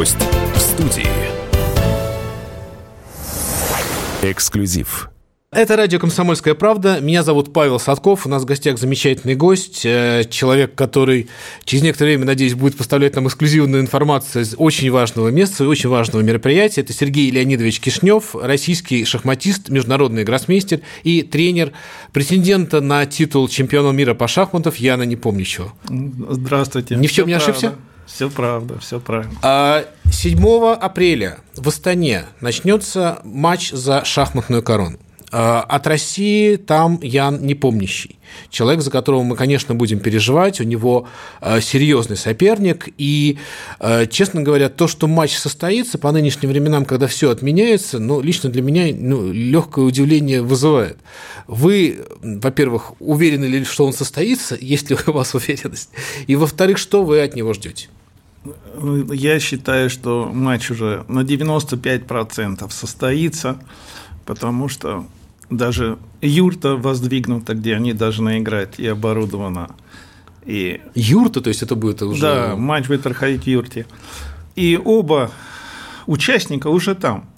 Гость 0.00 0.16
в 0.54 0.58
студии. 0.58 1.06
Эксклюзив. 4.22 5.10
Это 5.52 5.76
радио 5.76 5.98
«Комсомольская 5.98 6.54
правда». 6.54 7.00
Меня 7.02 7.22
зовут 7.22 7.52
Павел 7.52 7.78
Садков. 7.78 8.24
У 8.24 8.30
нас 8.30 8.44
в 8.44 8.46
гостях 8.46 8.78
замечательный 8.78 9.34
гость, 9.34 9.84
э, 9.84 10.24
человек, 10.30 10.74
который 10.74 11.28
через 11.66 11.82
некоторое 11.82 12.12
время, 12.12 12.24
надеюсь, 12.24 12.54
будет 12.54 12.78
поставлять 12.78 13.14
нам 13.14 13.26
эксклюзивную 13.26 13.82
информацию 13.82 14.44
из 14.44 14.54
очень 14.56 14.90
важного 14.90 15.28
места 15.28 15.64
и 15.64 15.66
очень 15.66 15.90
важного 15.90 16.22
мероприятия. 16.22 16.80
Это 16.80 16.94
Сергей 16.94 17.30
Леонидович 17.30 17.80
Кишнев, 17.80 18.34
российский 18.34 19.04
шахматист, 19.04 19.68
международный 19.68 20.24
гроссмейстер 20.24 20.80
и 21.02 21.20
тренер 21.20 21.72
претендента 22.14 22.80
на 22.80 23.04
титул 23.04 23.48
чемпиона 23.48 23.90
мира 23.90 24.14
по 24.14 24.28
шахматов 24.28 24.76
Яна 24.76 25.02
Непомнящего. 25.02 25.74
Здравствуйте. 25.90 26.96
Ни 26.96 27.06
в 27.06 27.12
чем 27.12 27.26
не 27.26 27.34
ошибся? 27.34 27.74
Все 28.12 28.28
правда, 28.28 28.78
все 28.80 29.00
правильно. 29.00 29.84
7 30.10 30.44
а, 30.44 30.74
апреля 30.74 31.38
в 31.56 31.68
Астане 31.68 32.24
начнется 32.40 33.20
матч 33.24 33.70
за 33.70 34.04
шахматную 34.04 34.62
корону. 34.62 34.98
Э, 35.32 35.60
от 35.60 35.86
России 35.86 36.56
там 36.56 36.98
Ян 37.02 37.40
Непомнящий. 37.40 38.18
Человек, 38.50 38.82
за 38.82 38.90
которого 38.90 39.22
мы, 39.22 39.36
конечно, 39.36 39.74
будем 39.76 40.00
переживать. 40.00 40.60
У 40.60 40.64
него 40.64 41.06
э, 41.40 41.60
серьезный 41.60 42.16
соперник. 42.16 42.88
И, 42.98 43.38
честно 44.10 44.42
говоря, 44.42 44.68
то, 44.68 44.88
что 44.88 45.06
матч 45.06 45.36
состоится 45.36 45.96
по 45.96 46.10
нынешним 46.10 46.50
временам, 46.50 46.84
когда 46.84 47.06
все 47.06 47.30
отменяется, 47.30 48.00
ну, 48.00 48.20
лично 48.20 48.50
для 48.50 48.62
меня 48.62 48.92
ну, 48.92 49.32
легкое 49.32 49.84
удивление 49.84 50.42
вызывает. 50.42 50.98
Вы, 51.46 52.00
во-первых, 52.22 52.92
уверены 53.00 53.44
ли, 53.44 53.64
что 53.64 53.86
он 53.86 53.92
состоится, 53.92 54.58
есть 54.60 54.90
ли 54.90 54.96
у 55.06 55.12
вас 55.12 55.34
уверенность? 55.34 55.90
И, 56.26 56.34
во-вторых, 56.34 56.76
что 56.76 57.04
вы 57.04 57.22
от 57.22 57.36
него 57.36 57.54
ждете? 57.54 57.88
Я 59.12 59.38
считаю, 59.38 59.90
что 59.90 60.30
матч 60.32 60.70
уже 60.70 61.04
на 61.08 61.20
95% 61.20 62.70
состоится, 62.70 63.58
потому 64.24 64.68
что 64.68 65.06
даже 65.50 65.98
юрта 66.22 66.76
воздвигнута, 66.76 67.54
где 67.54 67.76
они 67.76 67.92
должны 67.92 68.38
играть, 68.38 68.78
и 68.78 68.86
оборудована. 68.86 69.70
И... 70.46 70.80
Юрта, 70.94 71.40
то 71.40 71.48
есть 71.48 71.62
это 71.62 71.74
будет 71.74 72.02
уже... 72.02 72.22
Да, 72.22 72.56
матч 72.56 72.86
будет 72.86 73.02
проходить 73.02 73.44
в 73.44 73.46
юрте. 73.46 73.86
И 74.56 74.80
оба 74.82 75.30
участника 76.06 76.68
уже 76.68 76.94
там. 76.94 77.28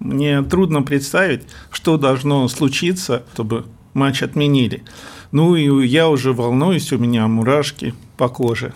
Мне 0.00 0.42
трудно 0.42 0.82
представить, 0.82 1.42
что 1.70 1.98
должно 1.98 2.48
случиться, 2.48 3.22
чтобы 3.34 3.64
матч 3.94 4.22
отменили. 4.22 4.82
Ну 5.30 5.56
и 5.56 5.86
я 5.86 6.08
уже 6.08 6.32
волнуюсь, 6.32 6.92
у 6.92 6.98
меня 6.98 7.28
мурашки 7.28 7.94
по 8.16 8.28
коже. 8.28 8.72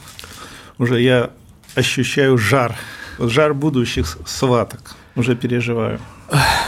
Уже 0.79 1.01
я 1.01 1.31
ощущаю 1.75 2.39
жар, 2.39 2.75
жар 3.19 3.55
будущих 3.55 4.19
сваток. 4.27 4.97
Уже 5.17 5.37
переживаю 5.37 5.99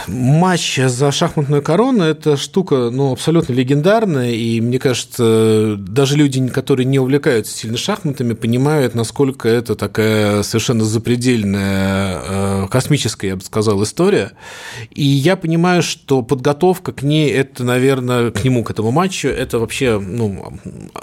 матч 0.07 0.79
за 0.79 1.11
шахматную 1.11 1.61
корону– 1.61 2.03
это 2.05 2.37
штука 2.37 2.89
ну, 2.91 3.11
абсолютно 3.11 3.53
легендарная, 3.53 4.31
и 4.31 4.59
мне 4.59 4.79
кажется, 4.79 5.75
даже 5.77 6.17
люди, 6.17 6.47
которые 6.47 6.85
не 6.85 6.99
увлекаются 6.99 7.55
сильно 7.55 7.77
шахматами, 7.77 8.33
понимают, 8.33 8.95
насколько 8.95 9.47
это 9.47 9.75
такая 9.75 10.43
совершенно 10.43 10.83
запредельная, 10.83 12.21
э, 12.23 12.67
космическая, 12.69 13.29
я 13.29 13.35
бы 13.35 13.41
сказал, 13.41 13.83
история. 13.83 14.31
И 14.91 15.03
я 15.03 15.35
понимаю, 15.35 15.83
что 15.83 16.21
подготовка 16.21 16.91
к 16.91 17.03
ней– 17.03 17.31
это, 17.31 17.63
наверное, 17.63 18.31
к 18.31 18.43
нему, 18.43 18.63
к 18.63 18.71
этому 18.71 18.91
матчу, 18.91 19.27
это 19.27 19.59
вообще 19.59 19.99
ну, 19.99 20.53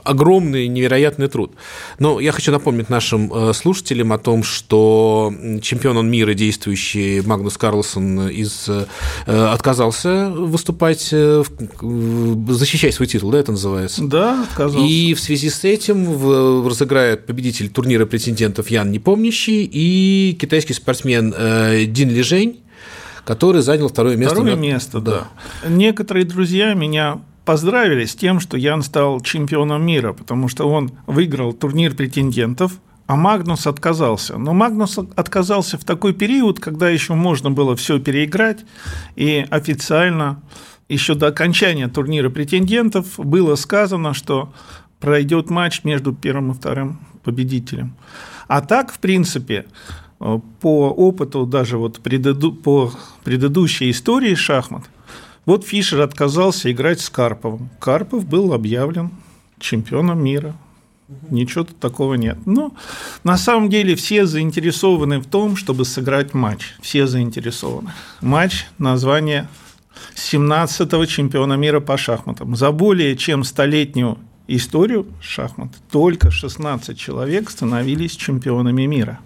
огромный, 0.03 0.67
невероятный 0.67 1.29
труд. 1.29 1.55
Но 1.99 2.19
я 2.19 2.33
хочу 2.33 2.51
напомнить 2.51 2.89
нашим 2.89 3.33
э, 3.33 3.53
слушателям 3.53 4.13
о 4.13 4.19
том, 4.19 4.43
что 4.43 5.33
чемпион 5.63 6.11
мира 6.11 6.35
действующий 6.35 7.21
Магнус 7.21 7.57
Карлсон 7.57 8.29
из 8.29 8.69
Э, 8.73 8.87
отказался 9.27 10.31
выступать, 10.31 11.09
э, 11.13 11.43
защищать 12.49 12.95
свой 12.95 13.07
титул, 13.07 13.31
да, 13.31 13.39
это 13.39 13.53
называется? 13.53 14.05
Да, 14.05 14.43
отказался. 14.43 14.87
И 14.87 15.15
в 15.15 15.21
связи 15.21 15.51
с 15.51 15.65
этим 15.65 16.67
разыграет 16.67 17.27
победитель 17.27 17.71
турнира 17.71 18.07
претендентов 18.07 18.69
Ян 18.71 18.91
Непомнящий 18.91 19.65
и 19.65 20.37
китайский 20.41 20.75
спортсмен 20.75 21.35
э, 21.37 21.85
Дин 21.87 22.11
Лижень, 22.11 22.61
который 23.25 23.63
занял 23.63 23.89
второе 23.89 24.17
место. 24.17 24.35
Второе 24.35 24.57
на... 24.57 24.61
место, 24.61 25.01
да. 25.01 25.29
да. 25.63 25.69
Некоторые 25.69 26.25
друзья 26.25 26.75
меня 26.75 27.21
поздравили 27.45 28.05
с 28.05 28.15
тем, 28.15 28.41
что 28.41 28.57
Ян 28.57 28.83
стал 28.83 29.21
чемпионом 29.21 29.85
мира, 29.85 30.13
потому 30.13 30.49
что 30.49 30.69
он 30.69 30.93
выиграл 31.07 31.53
турнир 31.53 31.95
претендентов– 31.95 32.73
а 33.13 33.17
Магнус 33.17 33.67
отказался. 33.67 34.39
Но 34.39 34.55
Магнус 34.55 34.97
отказался 34.97 35.77
в 35.77 35.85
такой 35.85 36.15
период, 36.15 36.61
когда 36.61 36.89
еще 36.89 37.13
можно 37.13 37.51
было 37.51 37.77
все 37.77 38.01
переиграть, 38.01 38.65
и 39.17 39.47
официально 39.51 40.41
еще 40.89 41.15
до 41.15 41.27
окончания 41.27 41.89
турнира 41.89 42.31
претендентов 42.31 43.19
было 43.19 43.55
сказано, 43.57 44.15
что 44.15 44.55
пройдет 44.99 45.51
матч 45.51 45.85
между 45.85 46.15
первым 46.15 46.53
и 46.53 46.55
вторым 46.55 47.01
победителем. 47.23 47.95
А 48.49 48.63
так, 48.63 48.91
в 48.91 48.99
принципе, 48.99 49.67
по 50.19 50.89
опыту 50.89 51.45
даже 51.45 51.77
вот 51.77 52.01
преду, 52.01 52.53
по 52.53 52.93
предыдущей 53.25 53.91
истории 53.91 54.35
шахмат, 54.35 54.85
вот 55.45 55.67
Фишер 55.67 56.01
отказался 56.01 56.73
играть 56.73 57.03
с 57.03 57.11
Карповым. 57.11 57.69
Карпов 57.79 58.25
был 58.25 58.55
объявлен 58.55 59.11
чемпионом 59.59 60.25
мира 60.25 60.55
Ничего 61.31 61.65
тут 61.65 61.79
такого 61.79 62.15
нет. 62.15 62.39
Но 62.47 62.75
на 63.25 63.37
самом 63.37 63.71
деле 63.71 63.95
все 63.95 64.27
заинтересованы 64.27 65.19
в 65.19 65.27
том, 65.27 65.57
чтобы 65.57 65.85
сыграть 65.85 66.35
матч. 66.35 66.75
Все 66.81 67.07
заинтересованы. 67.07 67.93
Матч, 68.21 68.67
название 68.79 69.49
17-го 70.17 71.07
чемпиона 71.07 71.55
мира 71.55 71.81
по 71.81 71.97
шахматам. 71.97 72.57
За 72.57 72.73
более 72.73 73.17
чем 73.17 73.45
столетнюю 73.45 74.19
историю 74.49 75.07
шахмат 75.21 75.71
только 75.91 76.31
16 76.31 76.99
человек 76.99 77.51
становились 77.51 78.13
чемпионами 78.13 78.87
мира. 78.87 79.21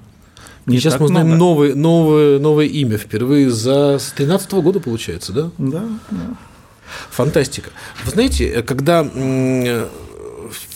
Не 0.66 0.78
Сейчас 0.78 0.98
мы 0.98 1.08
знаем 1.08 1.38
новое, 1.38 1.74
новое, 1.74 2.40
новое 2.40 2.66
имя 2.66 2.98
впервые 2.98 3.50
за 3.50 3.98
13 4.16 4.52
-го 4.52 4.62
года, 4.62 4.80
получается, 4.80 5.32
да? 5.32 5.50
Да, 5.58 5.84
да. 6.10 6.36
Фантастика. 7.10 7.70
Вы 8.04 8.10
знаете, 8.10 8.62
когда 8.62 9.02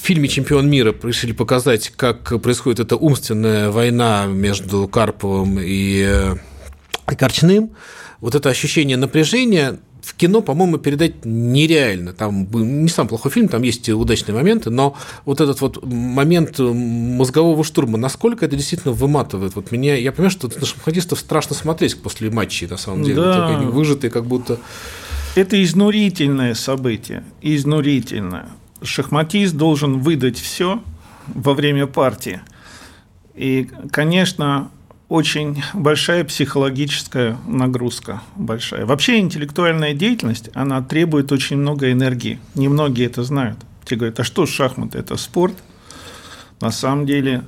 в 0.01 0.07
фильме 0.07 0.29
«Чемпион 0.29 0.69
мира» 0.71 0.95
решили 1.03 1.33
показать, 1.33 1.91
как 1.95 2.41
происходит 2.41 2.81
эта 2.81 2.97
умственная 2.97 3.71
война 3.71 4.27
между 4.27 4.89
Карповым 4.89 5.59
и, 5.61 6.03
э, 6.07 6.37
и 7.11 7.15
Корчным. 7.15 7.73
Вот 8.21 8.35
это 8.35 8.49
ощущение 8.49 8.97
напряжения 8.97 9.79
в 10.03 10.15
кино, 10.15 10.41
по-моему, 10.41 10.79
передать 10.79 11.27
нереально. 11.27 12.15
Там 12.15 12.49
не 12.51 12.89
сам 12.89 13.09
плохой 13.09 13.31
фильм, 13.31 13.49
там 13.49 13.63
есть 13.63 13.89
удачные 13.91 14.35
моменты, 14.35 14.71
но 14.71 14.97
вот 15.27 15.43
этот 15.43 15.61
вот 15.61 15.85
момент 15.85 16.59
мозгового 16.59 17.63
штурма, 17.63 17.99
насколько 17.99 18.47
это 18.47 18.57
действительно 18.57 18.95
выматывает. 18.95 19.55
Вот 19.55 19.71
меня, 19.71 19.97
я 19.97 20.13
понимаю, 20.13 20.31
что 20.31 20.49
на 20.49 20.65
шахматистов 20.65 21.19
страшно 21.19 21.55
смотреть 21.55 22.01
после 22.01 22.31
матчей, 22.31 22.67
на 22.69 22.79
самом 22.79 23.03
деле. 23.03 23.17
Да. 23.17 23.57
Они 23.57 23.67
выжатые, 23.67 24.11
как 24.11 24.25
будто... 24.25 24.59
Это 25.37 25.63
изнурительное 25.63 26.55
событие, 26.55 27.23
изнурительное 27.43 28.49
шахматист 28.83 29.55
должен 29.57 30.01
выдать 30.01 30.39
все 30.39 30.83
во 31.27 31.55
время 31.55 31.87
партии. 31.87 32.41
И, 33.35 33.71
конечно, 33.93 34.71
очень 35.09 35.63
большая 35.75 36.25
психологическая 36.25 37.37
нагрузка, 37.47 38.23
большая. 38.37 38.87
Вообще 38.87 39.19
интеллектуальная 39.19 39.95
деятельность, 39.95 40.51
она 40.55 40.83
требует 40.83 41.33
очень 41.33 41.57
много 41.57 41.91
энергии. 41.91 42.39
Немногие 42.55 43.07
это 43.07 43.25
знают. 43.25 43.59
Те 43.85 43.97
говорят, 43.97 44.21
а 44.21 44.25
что 44.25 44.47
шахматы? 44.47 44.99
Это 44.99 45.17
спорт. 45.17 45.55
На 46.61 46.71
самом 46.71 47.07
деле 47.07 47.45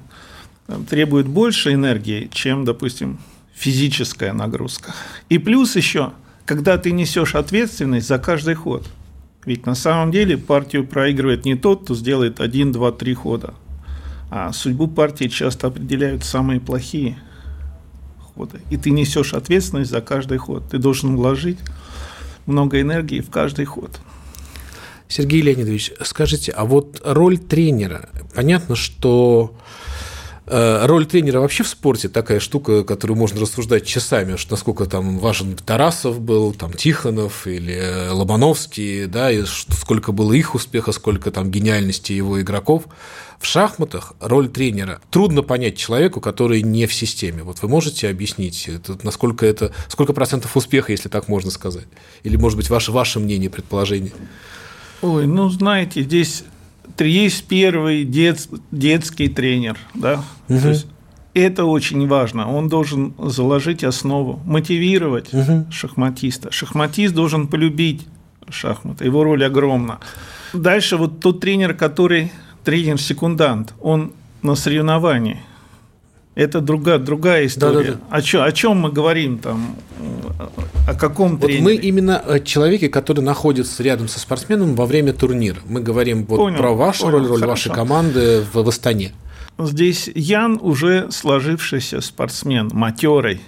э, 0.66 0.78
требует 0.88 1.28
больше 1.28 1.72
энергии, 1.72 2.30
чем, 2.32 2.64
допустим, 2.64 3.18
физическая 3.54 4.32
нагрузка. 4.32 4.94
И 5.28 5.38
плюс 5.38 5.76
еще, 5.76 6.12
когда 6.46 6.78
ты 6.78 6.90
несешь 6.90 7.34
ответственность 7.34 8.08
за 8.08 8.18
каждый 8.18 8.54
ход– 8.54 8.88
ведь 9.44 9.66
на 9.66 9.74
самом 9.74 10.12
деле 10.12 10.38
партию 10.38 10.86
проигрывает 10.86 11.44
не 11.44 11.56
тот, 11.56 11.84
кто 11.84 11.94
сделает 11.94 12.40
один, 12.40 12.72
два, 12.72 12.92
три 12.92 13.14
хода, 13.14 13.54
а 14.30 14.52
судьбу 14.52 14.86
партии 14.86 15.28
часто 15.28 15.66
определяют 15.66 16.24
самые 16.24 16.60
плохие 16.60 17.18
ходы. 18.34 18.60
И 18.70 18.76
ты 18.76 18.90
несешь 18.90 19.34
ответственность 19.34 19.90
за 19.90 20.00
каждый 20.00 20.38
ход. 20.38 20.64
Ты 20.70 20.78
должен 20.78 21.16
вложить 21.16 21.58
много 22.46 22.80
энергии 22.80 23.20
в 23.20 23.30
каждый 23.30 23.64
ход. 23.64 24.00
Сергей 25.08 25.42
Леонидович, 25.42 25.92
скажите, 26.02 26.52
а 26.52 26.64
вот 26.64 27.02
роль 27.04 27.36
тренера, 27.36 28.08
понятно, 28.34 28.76
что 28.76 29.54
роль 30.46 31.06
тренера 31.06 31.40
вообще 31.40 31.62
в 31.62 31.68
спорте 31.68 32.08
такая 32.08 32.40
штука, 32.40 32.84
которую 32.84 33.16
можно 33.16 33.40
рассуждать 33.40 33.86
часами, 33.86 34.36
что 34.36 34.52
насколько 34.52 34.86
там 34.86 35.18
важен 35.18 35.56
Тарасов 35.56 36.20
был, 36.20 36.52
там 36.52 36.72
Тихонов 36.72 37.46
или 37.46 37.74
э, 37.74 38.10
Лобановский, 38.10 39.06
да, 39.06 39.30
и 39.30 39.44
сколько 39.44 40.10
было 40.12 40.32
их 40.32 40.54
успеха, 40.54 40.92
сколько 40.92 41.30
там 41.30 41.50
гениальности 41.50 42.12
его 42.12 42.40
игроков. 42.40 42.84
В 43.38 43.46
шахматах 43.46 44.14
роль 44.20 44.48
тренера 44.48 45.00
трудно 45.10 45.42
понять 45.42 45.76
человеку, 45.76 46.20
который 46.20 46.62
не 46.62 46.86
в 46.86 46.94
системе. 46.94 47.42
Вот 47.42 47.60
вы 47.62 47.68
можете 47.68 48.08
объяснить, 48.08 48.68
это, 48.68 48.98
насколько 49.02 49.46
это, 49.46 49.72
сколько 49.88 50.12
процентов 50.12 50.56
успеха, 50.56 50.92
если 50.92 51.08
так 51.08 51.28
можно 51.28 51.50
сказать? 51.50 51.86
Или, 52.22 52.36
может 52.36 52.56
быть, 52.56 52.70
ваше, 52.70 52.92
ваше 52.92 53.18
мнение, 53.18 53.50
предположение? 53.50 54.12
Ой, 55.02 55.26
ну, 55.26 55.48
знаете, 55.48 56.02
здесь 56.02 56.44
есть 56.98 57.46
первый 57.46 58.04
дет, 58.04 58.48
детский 58.70 59.28
тренер, 59.28 59.78
да, 59.94 60.24
угу. 60.48 60.60
то 60.60 60.68
есть 60.68 60.86
это 61.34 61.64
очень 61.64 62.06
важно. 62.06 62.50
Он 62.50 62.68
должен 62.68 63.14
заложить 63.18 63.84
основу, 63.84 64.40
мотивировать 64.44 65.32
угу. 65.32 65.66
шахматиста. 65.70 66.50
Шахматист 66.50 67.14
должен 67.14 67.48
полюбить 67.48 68.06
шахматы. 68.50 69.06
Его 69.06 69.24
роль 69.24 69.44
огромна. 69.44 69.98
Дальше 70.52 70.96
вот 70.96 71.20
тот 71.20 71.40
тренер, 71.40 71.74
который 71.74 72.30
тренер-секундант, 72.64 73.74
он 73.80 74.12
на 74.42 74.54
соревновании– 74.54 75.40
это 76.34 76.60
другая, 76.60 76.98
другая 76.98 77.46
история. 77.46 77.84
Да, 77.84 77.92
да, 77.92 77.98
да. 78.10 78.16
О, 78.16 78.22
чё, 78.22 78.42
о 78.42 78.52
чем 78.52 78.78
мы 78.78 78.90
говорим 78.90 79.38
там? 79.38 79.76
О 80.88 80.94
каком 80.94 81.36
вот 81.36 81.50
Мы 81.60 81.74
именно 81.74 82.18
о 82.18 82.40
человеке, 82.40 82.88
который 82.88 83.20
находится 83.20 83.82
рядом 83.82 84.08
со 84.08 84.18
спортсменом 84.18 84.74
во 84.74 84.86
время 84.86 85.12
турнира. 85.12 85.60
Мы 85.66 85.80
говорим 85.80 86.24
вот 86.24 86.38
понял, 86.38 86.58
про 86.58 86.72
вашу 86.72 87.02
понял, 87.04 87.18
роль, 87.18 87.26
роль 87.26 87.40
хорошо. 87.40 87.50
вашей 87.50 87.72
команды 87.72 88.44
в, 88.52 88.62
в 88.62 88.68
Астане. 88.68 89.12
Здесь 89.58 90.10
Ян 90.14 90.58
уже 90.60 91.10
сложившийся 91.10 92.00
спортсмен, 92.00 92.70
матерый. 92.72 93.40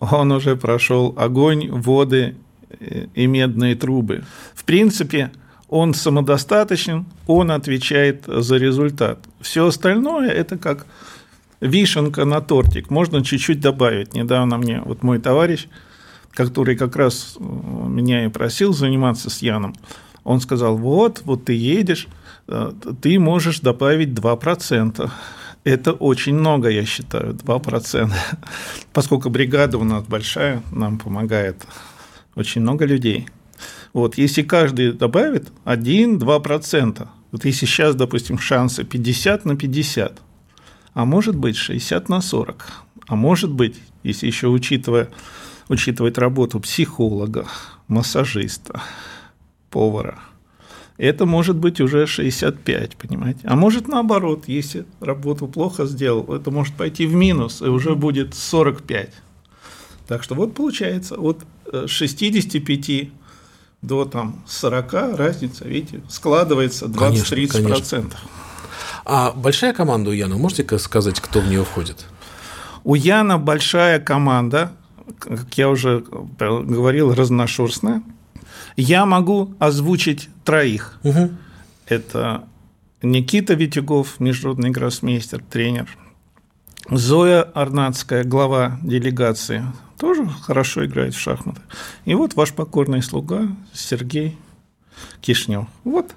Он 0.00 0.32
уже 0.32 0.56
прошел 0.56 1.14
огонь, 1.16 1.70
воды 1.70 2.34
э, 2.80 3.06
и 3.14 3.26
медные 3.26 3.76
трубы. 3.76 4.24
В 4.54 4.64
принципе, 4.64 5.30
он 5.68 5.94
самодостаточен, 5.94 7.06
он 7.26 7.52
отвечает 7.52 8.24
за 8.26 8.56
результат. 8.56 9.20
Все 9.40 9.66
остальное 9.66 10.28
это 10.28 10.58
как 10.58 10.86
вишенка 11.62 12.24
на 12.24 12.40
тортик. 12.40 12.90
Можно 12.90 13.24
чуть-чуть 13.24 13.60
добавить. 13.60 14.14
Недавно 14.14 14.58
мне 14.58 14.82
вот 14.84 15.02
мой 15.02 15.18
товарищ, 15.18 15.68
который 16.32 16.76
как 16.76 16.96
раз 16.96 17.36
э, 17.38 17.42
меня 17.42 18.24
и 18.24 18.28
просил 18.28 18.72
заниматься 18.74 19.30
с 19.30 19.42
Яном, 19.42 19.74
он 20.24 20.40
сказал, 20.40 20.76
вот, 20.76 21.22
вот 21.24 21.44
ты 21.44 21.54
едешь, 21.54 22.08
э, 22.48 22.72
ты 23.00 23.18
можешь 23.18 23.60
добавить 23.60 24.08
2%. 24.08 25.10
Это 25.64 25.92
очень 25.92 26.34
много, 26.34 26.68
я 26.68 26.84
считаю, 26.84 27.34
2%. 27.34 28.12
Поскольку 28.92 29.30
бригада 29.30 29.78
у 29.78 29.84
нас 29.84 30.04
большая, 30.04 30.62
нам 30.72 30.98
помогает 30.98 31.64
очень 32.34 32.62
много 32.62 32.86
людей. 32.86 33.28
Вот, 33.92 34.18
если 34.18 34.42
каждый 34.42 34.92
добавит 34.92 35.52
1-2%, 35.64 37.08
вот 37.30 37.44
если 37.44 37.66
сейчас, 37.66 37.94
допустим, 37.94 38.38
шансы 38.38 38.82
50 38.82 39.44
на 39.44 39.56
50, 39.56 40.20
а 40.94 41.04
может 41.04 41.36
быть 41.36 41.56
60 41.56 42.08
на 42.08 42.20
40, 42.20 42.72
а 43.06 43.16
может 43.16 43.50
быть, 43.50 43.76
если 44.02 44.26
еще 44.26 44.48
учитывая, 44.48 45.08
учитывать 45.68 46.18
работу 46.18 46.60
психолога, 46.60 47.46
массажиста, 47.88 48.80
повара, 49.70 50.18
это 50.98 51.26
может 51.26 51.56
быть 51.56 51.80
уже 51.80 52.06
65, 52.06 52.96
понимаете? 52.96 53.40
А 53.44 53.56
может 53.56 53.88
наоборот, 53.88 54.44
если 54.46 54.84
работу 55.00 55.48
плохо 55.48 55.86
сделал, 55.86 56.32
это 56.34 56.50
может 56.50 56.74
пойти 56.74 57.06
в 57.06 57.14
минус, 57.14 57.62
и 57.62 57.66
уже 57.66 57.94
будет 57.94 58.34
45. 58.34 59.10
Так 60.06 60.22
что 60.22 60.34
вот 60.34 60.54
получается, 60.54 61.16
от 61.16 61.44
65 61.86 62.90
э, 62.90 63.08
до 63.80 64.04
там, 64.04 64.42
40 64.46 64.92
разница, 65.16 65.66
видите, 65.66 66.02
складывается 66.08 66.86
20-30%. 66.86 68.12
А 69.04 69.32
большая 69.32 69.72
команда 69.72 70.10
у 70.10 70.12
Яна, 70.12 70.36
можете 70.36 70.78
сказать, 70.78 71.20
кто 71.20 71.40
в 71.40 71.48
нее 71.48 71.64
входит? 71.64 72.06
У 72.84 72.94
Яна 72.94 73.38
большая 73.38 74.00
команда, 74.00 74.72
как 75.18 75.56
я 75.58 75.68
уже 75.68 76.00
говорил, 76.00 77.14
разношерстная. 77.14 78.02
Я 78.76 79.06
могу 79.06 79.54
озвучить 79.58 80.28
троих. 80.44 80.98
Угу. 81.02 81.30
Это 81.86 82.44
Никита 83.02 83.54
Витюгов, 83.54 84.20
международный 84.20 84.70
гроссмейстер, 84.70 85.42
тренер. 85.42 85.88
Зоя 86.90 87.42
Арнацкая, 87.42 88.24
глава 88.24 88.78
делегации, 88.82 89.64
тоже 89.98 90.26
хорошо 90.26 90.84
играет 90.84 91.14
в 91.14 91.20
шахматы. 91.20 91.60
И 92.04 92.14
вот 92.14 92.34
ваш 92.34 92.52
покорный 92.52 93.02
слуга 93.02 93.48
Сергей 93.72 94.36
Кишнев. 95.20 95.66
Вот. 95.84 96.12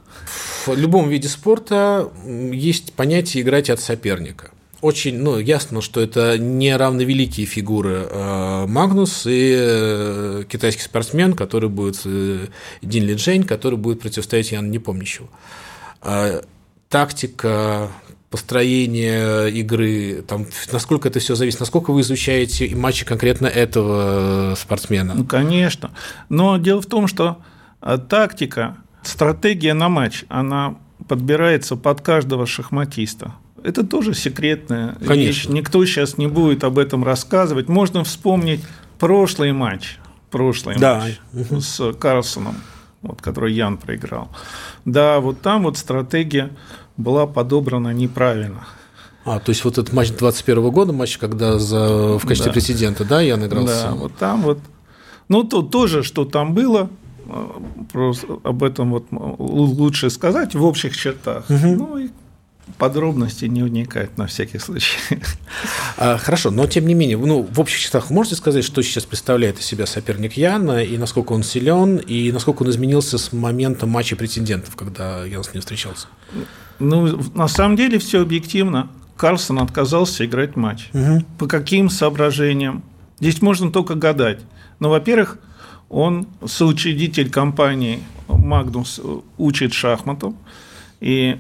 В 0.65 0.75
любом 0.75 1.09
виде 1.09 1.27
спорта 1.27 2.09
есть 2.25 2.93
понятие 2.93 3.43
играть 3.43 3.69
от 3.69 3.79
соперника. 3.79 4.51
Очень, 4.81 5.19
ну, 5.19 5.39
ясно, 5.39 5.81
что 5.81 5.99
это 5.99 6.37
не 6.37 6.75
равновеликие 6.75 7.47
фигуры 7.47 8.07
э, 8.07 8.65
Магнус 8.67 9.25
и 9.25 9.55
э, 9.57 10.43
китайский 10.47 10.83
спортсмен, 10.83 11.33
который 11.33 11.69
будет 11.69 12.01
э, 12.05 12.47
Дин 12.83 13.05
Ли 13.05 13.15
Джейн, 13.15 13.45
который 13.45 13.79
будет 13.79 14.01
противостоять 14.01 14.51
Яну 14.51 14.67
Непомнящему. 14.67 15.29
Тактика, 16.89 17.89
построение 18.29 19.49
игры, 19.49 20.23
там, 20.27 20.45
насколько 20.71 21.07
это 21.07 21.19
все 21.19 21.33
зависит, 21.33 21.61
насколько 21.61 21.91
вы 21.91 22.01
изучаете 22.01 22.75
матчи 22.75 23.05
конкретно 23.05 23.47
этого 23.47 24.53
спортсмена? 24.55 25.15
Ну, 25.15 25.25
конечно. 25.25 25.91
Но 26.29 26.57
дело 26.57 26.81
в 26.81 26.85
том, 26.85 27.07
что 27.07 27.37
а 27.85 27.99
тактика, 27.99 28.77
стратегия 29.03 29.75
на 29.75 29.89
матч, 29.89 30.25
она 30.27 30.75
подбирается 31.07 31.75
под 31.75 32.01
каждого 32.01 32.47
шахматиста. 32.47 33.35
Это 33.63 33.85
тоже 33.85 34.15
секретная 34.15 34.95
Конечно. 34.95 35.13
вещь. 35.13 35.45
Никто 35.47 35.85
сейчас 35.85 36.17
не 36.17 36.25
будет 36.25 36.63
об 36.63 36.79
этом 36.79 37.03
рассказывать. 37.03 37.69
Можно 37.69 38.03
вспомнить 38.03 38.61
прошлый 38.97 39.51
матч, 39.51 39.99
прошлый 40.31 40.77
да. 40.79 41.03
матч 41.31 41.63
с 41.63 41.93
Карлсоном, 41.93 42.55
вот, 43.03 43.21
который 43.21 43.53
Ян 43.53 43.77
проиграл. 43.77 44.29
Да, 44.83 45.19
вот 45.19 45.41
там 45.41 45.61
вот 45.61 45.77
стратегия 45.77 46.49
была 46.97 47.27
подобрана 47.27 47.93
неправильно. 47.93 48.65
А, 49.25 49.39
то 49.39 49.51
есть 49.51 49.63
вот 49.63 49.77
этот 49.77 49.93
матч 49.93 50.09
21 50.09 50.71
года, 50.71 50.91
матч, 50.91 51.19
когда 51.19 51.59
за, 51.59 52.17
в 52.17 52.21
качестве 52.25 52.49
да. 52.49 52.53
президента, 52.53 53.05
да, 53.05 53.21
Ян 53.21 53.45
играл 53.45 53.67
Да, 53.67 53.79
сам. 53.79 53.97
вот 53.99 54.15
там 54.15 54.41
вот. 54.41 54.57
Ну, 55.27 55.43
то 55.43 55.61
тоже, 55.61 56.01
что 56.01 56.25
там 56.25 56.55
было, 56.55 56.89
просто 57.92 58.39
об 58.44 58.63
этом 58.63 58.92
вот 58.92 59.07
лучше 59.12 60.10
сказать 60.10 60.56
в 60.56 60.63
общих 60.63 60.95
чертах. 60.95 61.50
Угу. 61.50 61.68
Ну 61.68 61.98
и 61.98 62.10
подробности 62.77 63.45
не 63.45 63.63
вникать 63.63 64.18
на 64.18 64.27
всякий 64.27 64.59
случай. 64.59 64.97
А, 65.97 66.18
хорошо, 66.18 66.52
но 66.52 66.68
тем 66.68 66.88
не 66.88 66.94
менее, 66.94 67.18
ну, 67.18 67.47
в 67.49 67.57
общих 67.57 67.80
чертах 67.80 68.09
можете 68.09 68.35
сказать, 68.35 68.66
что 68.66 68.81
сейчас 68.81 69.06
представляет 69.06 69.59
из 69.59 69.66
себя 69.66 69.85
соперник 69.85 70.33
Яна, 70.33 70.83
и 70.83 70.97
насколько 70.97 71.31
он 71.31 71.42
силен, 71.42 71.95
и 71.95 72.33
насколько 72.33 72.64
он 72.64 72.69
изменился 72.69 73.18
с 73.18 73.31
момента 73.31 73.85
матча 73.85 74.18
претендентов, 74.18 74.76
когда 74.76 75.23
Ян 75.23 75.45
с 75.45 75.54
ним 75.54 75.61
встречался? 75.61 76.07
Ну, 76.80 77.21
на 77.33 77.47
самом 77.47 77.78
деле 77.78 77.97
все 77.97 78.21
объективно. 78.21 78.90
Карлсон 79.16 79.59
отказался 79.59 80.26
играть 80.26 80.57
матч. 80.57 80.90
Угу. 80.94 81.26
По 81.40 81.47
каким 81.47 81.90
соображениям? 81.90 82.83
Здесь 83.21 83.42
можно 83.42 83.71
только 83.71 83.95
гадать. 83.95 84.42
Но, 84.80 84.90
во-первых, 84.90 85.40
он 85.89 86.27
соучредитель 86.45 87.30
компании 87.30 87.99
«Магнус» 88.27 88.99
учит 89.37 89.73
шахмату. 89.73 90.35
И 90.99 91.37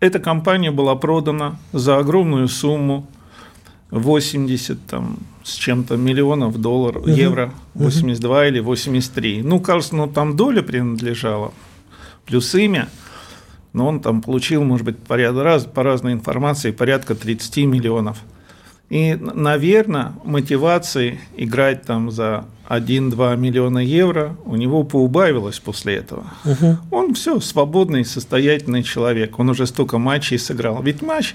эта 0.00 0.18
компания 0.18 0.70
была 0.70 0.94
продана 0.94 1.56
за 1.72 1.98
огромную 1.98 2.48
сумму 2.48 3.06
80 3.90 4.86
там, 4.86 5.18
с 5.44 5.54
чем-то 5.54 5.96
миллионов 5.96 6.58
долларов, 6.60 7.02
угу. 7.02 7.10
евро, 7.10 7.52
82 7.74 8.36
угу. 8.38 8.46
или 8.46 8.60
83. 8.60 9.42
Ну, 9.42 9.60
кажется, 9.60 9.94
ну, 9.94 10.08
там 10.08 10.34
доля 10.34 10.62
принадлежала, 10.62 11.52
плюс 12.24 12.54
имя. 12.54 12.88
Но 13.72 13.86
он 13.86 14.00
там 14.00 14.20
получил, 14.20 14.64
может 14.64 14.84
быть, 14.84 14.98
по, 14.98 15.16
раз, 15.16 15.64
по 15.64 15.82
разной 15.82 16.12
информации, 16.12 16.72
порядка 16.72 17.14
30 17.14 17.58
миллионов. 17.58 18.18
И, 18.92 19.14
наверное, 19.18 20.12
мотивации 20.22 21.18
играть 21.34 21.80
там 21.84 22.10
за 22.10 22.44
1-2 22.68 23.38
миллиона 23.38 23.78
евро 23.78 24.36
у 24.44 24.54
него 24.56 24.84
поубавилось 24.84 25.58
после 25.60 25.96
этого. 25.96 26.26
Угу. 26.44 26.76
Он 26.90 27.14
все, 27.14 27.40
свободный, 27.40 28.04
состоятельный 28.04 28.82
человек. 28.82 29.38
Он 29.38 29.48
уже 29.48 29.66
столько 29.66 29.96
матчей 29.96 30.38
сыграл. 30.38 30.82
Ведь 30.82 31.00
матч 31.00 31.34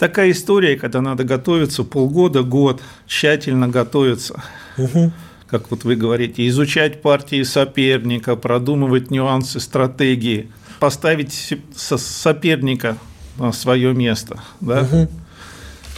такая 0.00 0.32
история, 0.32 0.76
когда 0.76 1.00
надо 1.00 1.22
готовиться 1.22 1.84
полгода, 1.84 2.42
год, 2.42 2.82
тщательно 3.06 3.68
готовиться. 3.68 4.42
Угу. 4.76 5.12
Как 5.46 5.70
вот 5.70 5.84
вы 5.84 5.94
говорите, 5.94 6.48
изучать 6.48 7.02
партии 7.02 7.44
соперника, 7.44 8.34
продумывать 8.34 9.12
нюансы 9.12 9.60
стратегии, 9.60 10.50
поставить 10.80 11.54
соперника 11.76 12.96
на 13.38 13.52
свое 13.52 13.94
место. 13.94 14.40
Да? 14.60 14.80
Угу. 14.80 15.08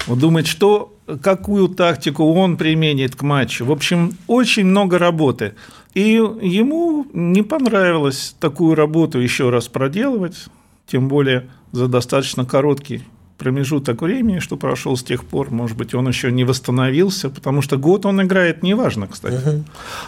Думать, 0.07 0.47
что, 0.47 0.95
какую 1.23 1.69
тактику 1.69 2.33
он 2.35 2.57
применит 2.57 3.17
к 3.17 3.23
матчу. 3.23 3.65
В 3.65 3.73
общем, 3.73 4.17
очень 4.27 4.65
много 4.65 4.99
работы. 4.99 5.55
И 5.95 6.13
ему 6.13 7.07
не 7.13 7.43
понравилось 7.43 8.35
такую 8.41 8.75
работу 8.75 9.19
еще 9.19 9.51
раз 9.51 9.69
проделывать, 9.69 10.47
тем 10.87 11.09
более 11.09 11.49
за 11.73 11.89
достаточно 11.89 12.45
короткий 12.45 13.03
промежуток 13.39 14.03
времени, 14.03 14.39
что 14.39 14.57
прошел 14.57 14.97
с 14.97 15.03
тех 15.03 15.25
пор, 15.25 15.51
может 15.51 15.77
быть, 15.77 15.95
он 15.95 16.07
еще 16.07 16.31
не 16.31 16.45
восстановился, 16.45 17.29
потому 17.29 17.61
что 17.61 17.77
год 17.77 18.07
он 18.07 18.23
играет, 18.23 18.63
неважно, 18.63 19.09
кстати. 19.09 19.35
Угу. 19.35 19.65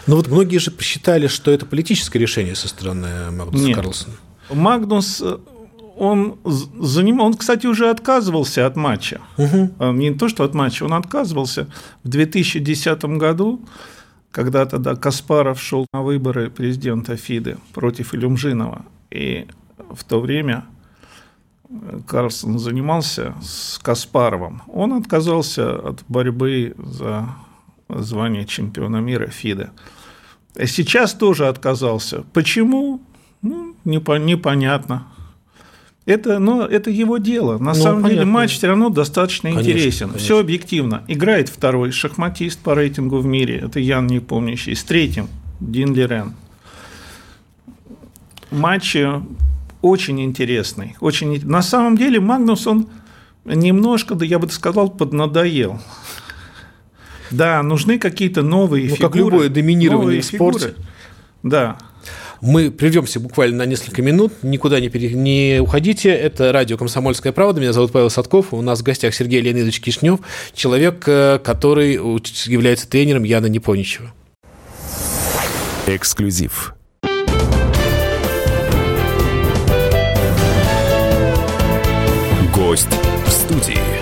Но 0.06 0.16
вот 0.16 0.28
многие 0.28 0.58
же 0.58 0.70
посчитали, 0.70 1.26
что 1.26 1.50
это 1.50 1.66
политическое 1.66 2.20
решение 2.20 2.54
со 2.54 2.68
стороны 2.68 3.08
Магнуса. 3.32 3.72
Карлсона. 3.72 4.14
Магнус 4.52 5.22
он 5.96 6.38
занимал, 6.44 7.26
он, 7.26 7.34
кстати, 7.34 7.66
уже 7.66 7.90
отказывался 7.90 8.66
от 8.66 8.76
матча. 8.76 9.20
Угу. 9.36 9.92
Не 9.92 10.12
то, 10.12 10.28
что 10.28 10.44
от 10.44 10.54
матча, 10.54 10.84
он 10.84 10.94
отказывался 10.94 11.68
в 12.02 12.08
2010 12.08 13.04
году, 13.04 13.60
когда 14.30 14.66
тогда 14.66 14.96
Каспаров 14.96 15.60
шел 15.60 15.86
на 15.92 16.02
выборы 16.02 16.50
президента 16.50 17.16
ФИДы 17.16 17.58
против 17.72 18.14
Илюмжинова. 18.14 18.84
И 19.10 19.46
в 19.90 20.02
то 20.04 20.20
время 20.20 20.64
Карлсон 22.06 22.58
занимался 22.58 23.34
с 23.42 23.78
Каспаровым. 23.78 24.62
Он 24.66 24.94
отказался 24.94 25.76
от 25.76 26.04
борьбы 26.08 26.74
за 26.78 27.28
звание 27.88 28.44
чемпиона 28.44 28.96
мира 28.96 29.28
ФИДа. 29.28 29.70
Сейчас 30.66 31.14
тоже 31.14 31.48
отказался. 31.48 32.24
Почему? 32.32 33.00
Ну, 33.42 33.74
непонятно. 33.84 35.06
Это, 36.06 36.38
ну, 36.38 36.62
это 36.62 36.90
его 36.90 37.16
дело. 37.16 37.58
На 37.58 37.72
ну, 37.72 37.74
самом 37.74 38.02
понятно. 38.02 38.10
деле 38.10 38.24
матч 38.26 38.52
все 38.52 38.66
равно 38.66 38.90
достаточно 38.90 39.50
конечно, 39.50 39.70
интересен. 39.70 40.08
Конечно. 40.08 40.24
Все 40.24 40.38
объективно. 40.38 41.02
Играет 41.08 41.48
второй 41.48 41.92
шахматист 41.92 42.60
по 42.60 42.74
рейтингу 42.74 43.18
в 43.18 43.26
мире. 43.26 43.62
Это 43.64 43.80
Ян 43.80 44.06
Непомнящий. 44.06 44.74
С 44.74 44.84
третьим 44.84 45.28
Дин 45.60 45.94
Лирен. 45.94 46.34
Матч 48.50 48.96
очень 49.80 50.20
интересный. 50.20 50.96
Очень... 51.00 51.44
На 51.46 51.62
самом 51.62 51.96
деле 51.96 52.20
Магнус, 52.20 52.66
он 52.66 52.88
немножко, 53.46 54.14
да 54.14 54.26
я 54.26 54.38
бы 54.38 54.48
сказал, 54.50 54.90
поднадоел. 54.90 55.80
Да, 57.30 57.62
нужны 57.62 57.98
какие-то 57.98 58.42
новые 58.42 58.90
ну, 58.90 58.96
фигуры. 58.96 59.10
Как 59.10 59.16
любое 59.16 59.48
доминирование 59.48 60.20
в 60.20 60.24
спорте. 60.24 60.68
Фигуры. 60.68 60.86
Да. 61.42 61.78
Мы 62.40 62.70
прервемся 62.70 63.20
буквально 63.20 63.58
на 63.58 63.66
несколько 63.66 64.02
минут. 64.02 64.32
Никуда 64.42 64.80
не, 64.80 64.88
пере... 64.88 65.12
не 65.12 65.58
уходите. 65.60 66.10
Это 66.10 66.52
радио 66.52 66.76
«Комсомольская 66.76 67.32
правда». 67.32 67.60
Меня 67.60 67.72
зовут 67.72 67.92
Павел 67.92 68.10
Садков. 68.10 68.52
У 68.52 68.62
нас 68.62 68.80
в 68.80 68.82
гостях 68.82 69.14
Сергей 69.14 69.40
Леонидович 69.40 69.80
Кишнев, 69.80 70.20
человек, 70.54 71.04
э, 71.06 71.38
который 71.42 71.94
является 71.94 72.88
тренером 72.88 73.24
Яна 73.24 73.46
Непоничева. 73.46 74.12
Эксклюзив. 75.86 76.74
Гость 82.54 82.88
в 83.26 83.30
студии. 83.30 83.93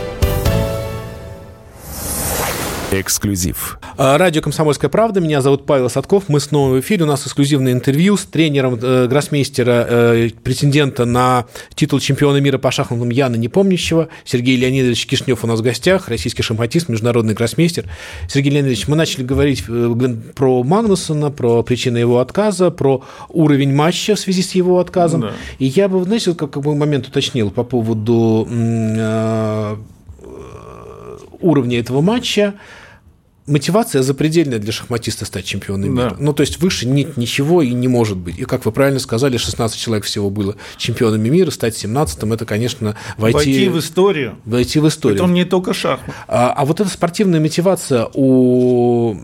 Эксклюзив. 2.92 3.78
А, 3.96 4.18
радио 4.18 4.42
«Комсомольская 4.42 4.90
правда». 4.90 5.20
Меня 5.20 5.40
зовут 5.40 5.64
Павел 5.64 5.88
Садков. 5.88 6.24
Мы 6.28 6.40
снова 6.40 6.74
в 6.74 6.80
эфире. 6.80 7.04
У 7.04 7.06
нас 7.06 7.26
эксклюзивное 7.26 7.72
интервью 7.72 8.18
с 8.18 8.24
тренером 8.26 8.78
э, 8.80 9.06
гроссмейстера, 9.06 9.86
э, 9.88 10.30
претендента 10.44 11.06
на 11.06 11.46
титул 11.74 12.00
чемпиона 12.00 12.36
мира 12.36 12.58
по 12.58 12.70
шахматам 12.70 13.08
Яна 13.08 13.36
Непомнящего. 13.36 14.08
Сергей 14.24 14.58
Леонидович 14.58 15.06
Кишнев 15.06 15.42
у 15.42 15.46
нас 15.46 15.60
в 15.60 15.62
гостях, 15.62 16.08
российский 16.08 16.42
шахматист, 16.42 16.90
международный 16.90 17.32
гроссмейстер. 17.32 17.86
Сергей 18.28 18.52
Леонидович, 18.52 18.86
мы 18.88 18.96
начали 18.96 19.22
говорить 19.22 19.64
э, 19.68 19.94
про 20.34 20.62
Магнусона, 20.62 21.30
про 21.30 21.62
причины 21.62 21.96
его 21.96 22.18
отказа, 22.18 22.70
про 22.70 23.02
уровень 23.30 23.74
матча 23.74 24.16
в 24.16 24.20
связи 24.20 24.42
с 24.42 24.52
его 24.52 24.78
отказом. 24.78 25.22
Да. 25.22 25.32
И 25.58 25.64
я 25.64 25.88
бы, 25.88 26.04
знаете, 26.04 26.34
как, 26.34 26.50
как 26.50 26.62
бы 26.62 26.74
момент 26.74 27.08
уточнил 27.08 27.50
по 27.50 27.64
поводу 27.64 28.46
э, 28.50 29.76
уровня 31.40 31.78
этого 31.78 32.02
матча 32.02 32.54
мотивация 33.46 34.02
запредельная 34.02 34.58
для 34.58 34.72
шахматиста 34.72 35.24
стать 35.24 35.44
чемпионом 35.44 35.94
мира. 35.94 36.10
Да. 36.10 36.16
Ну, 36.18 36.32
то 36.32 36.42
есть 36.42 36.60
выше 36.60 36.86
нет 36.86 37.16
ничего 37.16 37.62
и 37.62 37.72
не 37.72 37.88
может 37.88 38.16
быть. 38.16 38.38
И, 38.38 38.44
как 38.44 38.64
вы 38.64 38.72
правильно 38.72 39.00
сказали, 39.00 39.36
16 39.36 39.78
человек 39.78 40.04
всего 40.04 40.30
было 40.30 40.56
чемпионами 40.76 41.28
мира, 41.28 41.50
стать 41.50 41.82
17-м, 41.82 42.32
это, 42.32 42.46
конечно, 42.46 42.96
войти... 43.16 43.36
Войти 43.36 43.68
в 43.68 43.78
историю. 43.78 44.36
Войти 44.44 44.78
в 44.78 44.88
историю. 44.88 45.18
Притом 45.18 45.34
не 45.34 45.44
только 45.44 45.74
шахмат. 45.74 46.14
А, 46.28 46.52
а 46.52 46.64
вот 46.64 46.80
эта 46.80 46.90
спортивная 46.90 47.40
мотивация 47.40 48.08
у 48.14 49.16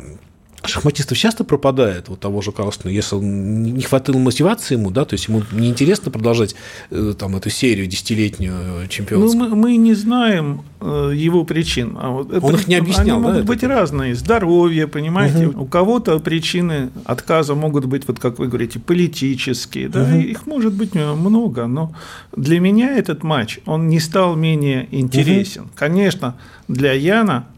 шахматистов 0.64 1.16
часто 1.16 1.44
пропадает, 1.44 2.08
вот 2.08 2.20
того 2.20 2.40
же 2.42 2.52
Карлсона, 2.52 2.90
если 2.90 3.16
не 3.16 3.82
хватило 3.82 4.18
мотивации 4.18 4.74
ему, 4.74 4.90
да, 4.90 5.04
то 5.04 5.14
есть 5.14 5.28
ему 5.28 5.42
неинтересно 5.52 6.10
продолжать 6.10 6.54
э, 6.90 7.14
там 7.18 7.36
эту 7.36 7.50
серию 7.50 7.86
десятилетнюю 7.86 8.88
чемпионскую. 8.88 9.48
Ну, 9.48 9.56
мы, 9.56 9.56
мы 9.56 9.76
не 9.76 9.94
знаем 9.94 10.62
э, 10.80 11.12
его 11.14 11.44
причин. 11.44 11.96
А 12.00 12.10
вот 12.10 12.32
это, 12.32 12.44
Он 12.44 12.54
их 12.54 12.66
не 12.66 12.74
объяснял, 12.74 13.16
Они 13.16 13.26
да, 13.26 13.32
могут 13.32 13.44
быть 13.44 13.58
это? 13.58 13.68
разные. 13.68 14.14
Здоровье, 14.14 14.86
понимаете. 14.88 15.48
Угу. 15.48 15.62
У 15.62 15.66
кого-то 15.66 16.18
причины 16.18 16.90
отказа 17.04 17.54
могут 17.54 17.84
быть, 17.84 18.06
вот 18.08 18.18
как 18.18 18.38
вы 18.38 18.48
говорите, 18.48 18.78
политические. 18.80 19.88
Да? 19.88 20.02
Угу. 20.02 20.18
Их 20.18 20.46
может 20.46 20.72
быть 20.74 20.90
э, 20.94 21.14
много, 21.14 21.66
но 21.66 21.92
для 22.36 22.60
меня 22.60 22.96
этот 22.96 23.22
матч, 23.22 23.60
он 23.66 23.88
не 23.88 24.00
стал 24.00 24.34
менее 24.36 24.88
интересен. 24.90 25.62
Угу. 25.62 25.70
Конечно, 25.76 26.36
для 26.66 26.92
Яна 26.92 27.46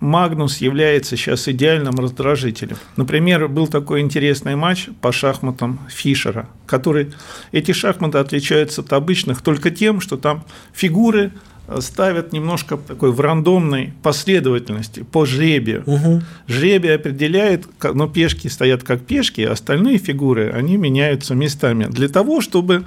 Магнус 0.00 0.58
является 0.58 1.16
сейчас 1.16 1.46
идеальным 1.46 1.94
раздражителем. 1.98 2.76
Например, 2.96 3.46
был 3.46 3.66
такой 3.66 4.00
интересный 4.00 4.56
матч 4.56 4.88
по 5.02 5.12
шахматам 5.12 5.80
Фишера, 5.90 6.48
который 6.66 7.12
эти 7.52 7.72
шахматы 7.72 8.18
отличаются 8.18 8.80
от 8.80 8.92
обычных 8.92 9.42
только 9.42 9.70
тем, 9.70 10.00
что 10.00 10.16
там 10.16 10.44
фигуры 10.72 11.32
э, 11.68 11.80
ставят 11.82 12.32
немножко 12.32 12.78
такой 12.78 13.12
в 13.12 13.20
рандомной 13.20 13.92
последовательности 14.02 15.02
по 15.02 15.26
жребию. 15.26 15.82
Угу. 15.84 16.22
Жребие 16.48 16.94
определяет, 16.94 17.66
но 17.82 18.08
пешки 18.08 18.48
стоят 18.48 18.82
как 18.82 19.02
пешки, 19.02 19.42
а 19.42 19.52
остальные 19.52 19.98
фигуры, 19.98 20.50
они 20.50 20.78
меняются 20.78 21.34
местами 21.34 21.84
для 21.84 22.08
того, 22.08 22.40
чтобы 22.40 22.86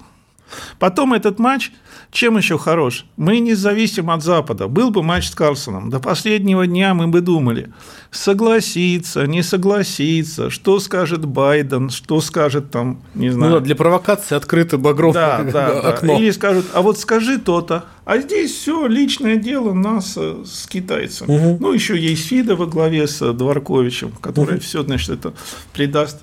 Потом 0.80 1.14
этот 1.14 1.40
матч, 1.40 1.72
чем 2.12 2.38
еще 2.38 2.58
хорош? 2.58 3.06
Мы 3.18 3.40
не 3.40 3.54
зависим 3.54 4.10
от 4.10 4.24
Запада. 4.24 4.68
Был 4.68 4.92
бы 4.92 5.04
матч 5.04 5.28
с 5.30 5.36
Карлсоном. 5.36 5.90
До 5.90 6.00
последнего 6.00 6.68
дня 6.68 6.94
мы 6.94 7.08
бы 7.08 7.22
думали, 7.22 7.72
согласиться, 8.12 9.26
не 9.26 9.44
согласиться, 9.44 10.50
что 10.50 10.80
скажет 10.80 11.26
Байден, 11.26 11.90
что 11.90 12.22
скажет 12.22 12.72
там, 12.72 13.02
не 13.14 13.30
знаю. 13.30 13.54
Ну, 13.54 13.60
да, 13.60 13.66
для 13.66 13.76
провокации 13.76 14.36
открыто 14.36 14.78
багров 14.78 15.14
да, 15.14 15.44
да, 15.44 15.80
окно. 15.80 16.14
Да. 16.14 16.20
Или 16.20 16.32
скажут, 16.32 16.66
а 16.74 16.82
вот 16.82 17.00
скажи 17.00 17.38
то-то. 17.38 17.86
А 18.06 18.20
здесь 18.20 18.52
все 18.52 18.86
личное 18.86 19.36
дело 19.36 19.74
нас 19.74 20.14
э, 20.16 20.44
с 20.46 20.68
китайцем. 20.68 21.30
Угу. 21.30 21.58
Ну, 21.60 21.72
еще 21.74 22.00
есть 22.00 22.28
Фида 22.28 22.56
во 22.56 22.68
главе 22.68 23.08
с 23.08 23.34
Дворковичем, 23.34 24.12
который 24.22 24.56
угу. 24.56 24.62
все, 24.64 24.84
значит, 24.84 25.10
это 25.10 25.34
придаст 25.74 26.20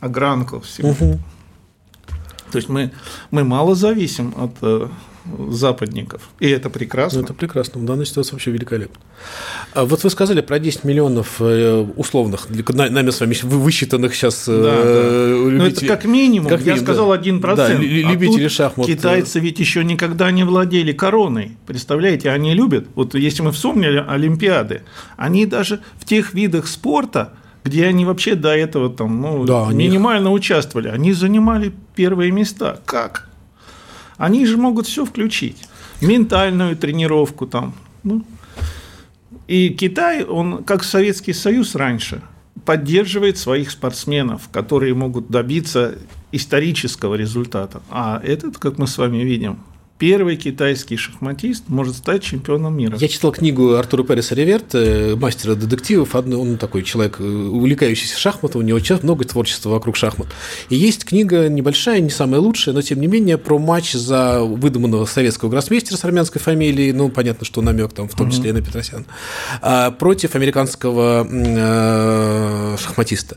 огранку 0.00 0.60
всему. 0.60 0.90
Угу. 0.90 1.20
То 2.50 2.56
есть 2.56 2.68
мы, 2.68 2.90
мы 3.30 3.44
мало 3.44 3.74
зависим 3.74 4.34
от 4.36 4.52
э, 4.62 4.88
западников, 5.50 6.30
и 6.40 6.48
это 6.48 6.70
прекрасно. 6.70 7.20
Ну, 7.20 7.24
это 7.24 7.34
прекрасно, 7.34 7.80
в 7.80 7.84
данной 7.84 8.06
ситуации 8.06 8.32
вообще 8.32 8.50
великолепно. 8.50 9.00
А 9.74 9.84
вот 9.84 10.02
вы 10.02 10.10
сказали 10.10 10.40
про 10.40 10.58
10 10.58 10.84
миллионов 10.84 11.36
э, 11.40 11.86
условных, 11.96 12.48
нами 12.48 13.10
с 13.10 13.20
вами 13.20 13.36
высчитанных 13.42 14.14
сейчас 14.14 14.48
э, 14.48 14.62
да, 14.62 14.82
да. 14.82 15.50
любителей. 15.50 15.58
Ну, 15.58 15.64
это 15.66 15.86
как 15.86 16.04
минимум, 16.04 16.48
как 16.48 16.62
я 16.62 16.76
сказал, 16.76 17.12
1%. 17.12 17.56
Да, 17.56 17.72
любители 17.74 18.46
а 18.46 18.50
шахмат. 18.50 18.86
Китайцы 18.86 19.40
ведь 19.40 19.58
еще 19.60 19.84
никогда 19.84 20.30
не 20.30 20.44
владели 20.44 20.92
короной, 20.92 21.56
представляете, 21.66 22.30
они 22.30 22.54
любят, 22.54 22.86
вот 22.94 23.14
если 23.14 23.42
мы 23.42 23.52
вспомнили 23.52 24.04
Олимпиады, 24.06 24.82
они 25.16 25.46
даже 25.46 25.80
в 25.98 26.04
тех 26.04 26.34
видах 26.34 26.66
спорта, 26.66 27.34
где 27.64 27.86
они 27.86 28.04
вообще 28.04 28.34
до 28.34 28.56
этого 28.56 28.90
там, 28.90 29.20
ну, 29.20 29.44
да, 29.44 29.68
минимально 29.72 30.28
них... 30.28 30.34
участвовали, 30.36 30.88
они 30.88 31.12
занимали 31.12 31.72
первые 31.94 32.30
места. 32.30 32.80
Как? 32.84 33.28
Они 34.16 34.46
же 34.46 34.56
могут 34.56 34.86
все 34.86 35.04
включить. 35.04 35.56
Ментальную 36.00 36.76
тренировку 36.76 37.46
там. 37.46 37.74
Ну. 38.02 38.24
И 39.46 39.70
Китай, 39.70 40.24
он, 40.24 40.64
как 40.64 40.84
Советский 40.84 41.32
Союз 41.32 41.74
раньше, 41.74 42.22
поддерживает 42.64 43.38
своих 43.38 43.70
спортсменов, 43.70 44.48
которые 44.50 44.94
могут 44.94 45.28
добиться 45.28 45.98
исторического 46.32 47.14
результата. 47.14 47.82
А 47.90 48.20
этот, 48.24 48.58
как 48.58 48.78
мы 48.78 48.86
с 48.86 48.96
вами 48.96 49.18
видим, 49.18 49.58
первый 50.00 50.36
китайский 50.36 50.96
шахматист 50.96 51.64
может 51.68 51.94
стать 51.94 52.22
чемпионом 52.22 52.74
мира. 52.74 52.96
Я 52.98 53.06
читал 53.06 53.32
книгу 53.32 53.74
Артура 53.74 54.02
Переса 54.02 54.34
Реверт, 54.34 54.74
мастера 55.20 55.54
детективов. 55.54 56.14
Он 56.14 56.56
такой 56.56 56.82
человек, 56.84 57.20
э, 57.20 57.22
увлекающийся 57.22 58.18
шахматом, 58.18 58.62
у 58.62 58.64
него 58.64 58.78
сейчас 58.78 59.02
много 59.02 59.26
творчества 59.26 59.68
вокруг 59.68 59.96
шахмат. 59.96 60.28
И 60.70 60.76
есть 60.76 61.04
книга 61.04 61.50
небольшая, 61.50 62.00
не 62.00 62.08
самая 62.08 62.40
лучшая, 62.40 62.74
но 62.74 62.80
тем 62.80 62.98
не 62.98 63.08
менее 63.08 63.36
про 63.36 63.58
матч 63.58 63.92
за 63.92 64.42
выдуманного 64.42 65.04
советского 65.04 65.50
гроссмейстера 65.50 65.98
с 65.98 66.04
армянской 66.04 66.40
фамилией, 66.40 66.92
ну, 66.92 67.10
понятно, 67.10 67.44
что 67.44 67.60
намек 67.60 67.92
там 67.92 68.08
в 68.08 68.14
том 68.14 68.30
числе 68.30 68.50
и 68.50 68.52
на 68.54 68.62
Петросяна, 68.62 69.04
а, 69.60 69.90
против 69.90 70.34
американского 70.34 71.28
э, 71.30 72.76
шахматиста. 72.78 73.36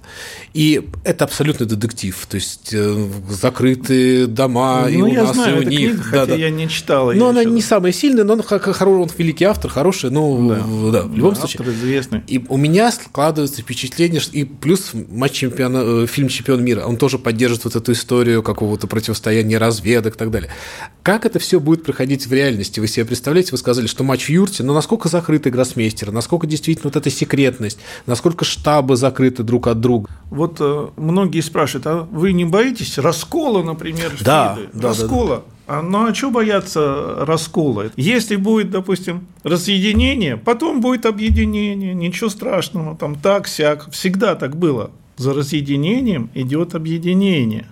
И 0.53 0.87
это 1.03 1.25
абсолютно 1.25 1.65
детектив, 1.65 2.25
то 2.29 2.35
есть 2.35 2.69
э, 2.73 3.07
закрытые 3.29 4.27
дома, 4.27 4.83
ну, 4.83 4.89
и 4.89 5.01
у 5.01 5.07
я 5.07 5.23
нас, 5.23 5.35
знаю, 5.35 5.61
и 5.61 5.65
у 5.65 5.69
них. 5.69 5.91
Книга, 5.91 6.11
да, 6.11 6.25
да. 6.25 6.35
я 6.35 6.52
не 6.53 6.69
читал. 6.69 7.11
Но 7.13 7.29
она 7.29 7.43
не 7.43 7.61
самая 7.61 7.91
сильная, 7.91 8.23
но 8.23 8.33
он, 8.33 8.41
он 8.41 9.09
великий 9.17 9.45
автор, 9.45 9.69
хороший, 9.69 10.09
ну, 10.09 10.49
да, 10.49 10.55
да 10.91 11.07
в 11.07 11.15
любом 11.15 11.33
да, 11.33 11.39
случае. 11.41 11.67
известный. 11.69 12.23
И 12.27 12.43
у 12.47 12.57
меня 12.57 12.91
складывается 12.91 13.61
впечатление, 13.61 14.19
что 14.19 14.35
и 14.35 14.43
плюс 14.43 14.91
матч 14.93 15.33
чемпиона, 15.33 16.03
э, 16.03 16.07
фильм 16.07 16.29
«Чемпион 16.29 16.63
мира», 16.63 16.85
он 16.85 16.97
тоже 16.97 17.19
поддерживает 17.19 17.65
вот 17.65 17.75
эту 17.75 17.91
историю 17.91 18.43
какого-то 18.43 18.87
противостояния 18.87 19.57
разведок 19.57 20.15
и 20.15 20.17
так 20.17 20.31
далее. 20.31 20.49
Как 21.01 21.25
это 21.25 21.39
все 21.39 21.59
будет 21.59 21.83
проходить 21.83 22.27
в 22.27 22.33
реальности? 22.33 22.79
Вы 22.79 22.87
себе 22.87 23.05
представляете, 23.05 23.51
вы 23.51 23.57
сказали, 23.57 23.87
что 23.87 24.03
матч 24.03 24.25
в 24.25 24.29
юрте, 24.29 24.63
но 24.63 24.73
насколько 24.73 25.09
закрыты 25.09 25.49
гроссмейстеры, 25.49 26.11
насколько 26.11 26.47
действительно 26.47 26.89
вот 26.89 26.95
эта 26.95 27.09
секретность, 27.09 27.79
насколько 28.05 28.45
штабы 28.45 28.95
закрыты 28.95 29.43
друг 29.43 29.67
от 29.67 29.79
друга? 29.81 30.09
Вот 30.29 30.57
э, 30.59 30.87
многие 30.97 31.41
спрашивают, 31.41 31.87
а 31.87 32.07
вы 32.11 32.33
не 32.33 32.45
боитесь 32.45 32.97
раскола, 32.97 33.63
например, 33.63 34.13
да, 34.21 34.57
да, 34.73 34.89
раскола? 34.89 35.27
Да, 35.27 35.35
да. 35.35 35.52
А, 35.65 35.81
ну 35.81 36.07
а 36.07 36.13
что 36.13 36.29
бояться 36.29 37.25
раскола? 37.25 37.91
Если 37.95 38.35
будет, 38.35 38.69
допустим, 38.69 39.27
разъединение, 39.43 40.35
потом 40.35 40.81
будет 40.81 41.05
объединение, 41.05 41.93
ничего 41.93 42.29
страшного, 42.29 42.97
там 42.97 43.15
так, 43.15 43.47
сяк, 43.47 43.89
всегда 43.91 44.35
так 44.35 44.57
было. 44.57 44.91
За 45.15 45.33
разъединением 45.33 46.29
идет 46.33 46.75
объединение. 46.75 47.67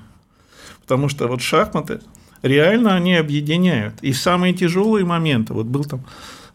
Потому 0.82 1.10
что 1.10 1.27
вот 1.27 1.41
шахматы, 1.41 1.99
реально 2.41 2.95
они 2.95 3.15
объединяют. 3.15 3.95
И 4.01 4.13
самые 4.13 4.54
тяжелые 4.54 5.06
моменты, 5.06 5.54
вот 5.54 5.65
был 5.65 5.84
там 5.84 6.06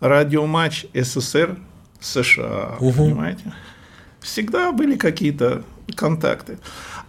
радиоматч 0.01 0.87
СССР 0.95 1.59
США, 2.01 2.77
угу. 2.81 2.93
понимаете? 2.93 3.53
Всегда 4.21 4.73
были 4.73 4.97
какие-то 4.97 5.63
контакты. 5.95 6.59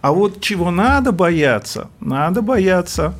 А 0.00 0.12
вот 0.12 0.40
чего 0.40 0.70
надо 0.70 1.12
бояться? 1.12 1.90
Надо 2.00 2.42
бояться 2.42 3.14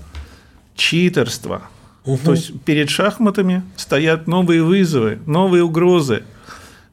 читерство. 0.78 1.62
Угу. 2.06 2.18
То 2.24 2.30
есть 2.32 2.58
перед 2.62 2.88
шахматами 2.88 3.62
стоят 3.76 4.26
новые 4.26 4.62
вызовы, 4.62 5.18
новые 5.26 5.64
угрозы. 5.64 6.22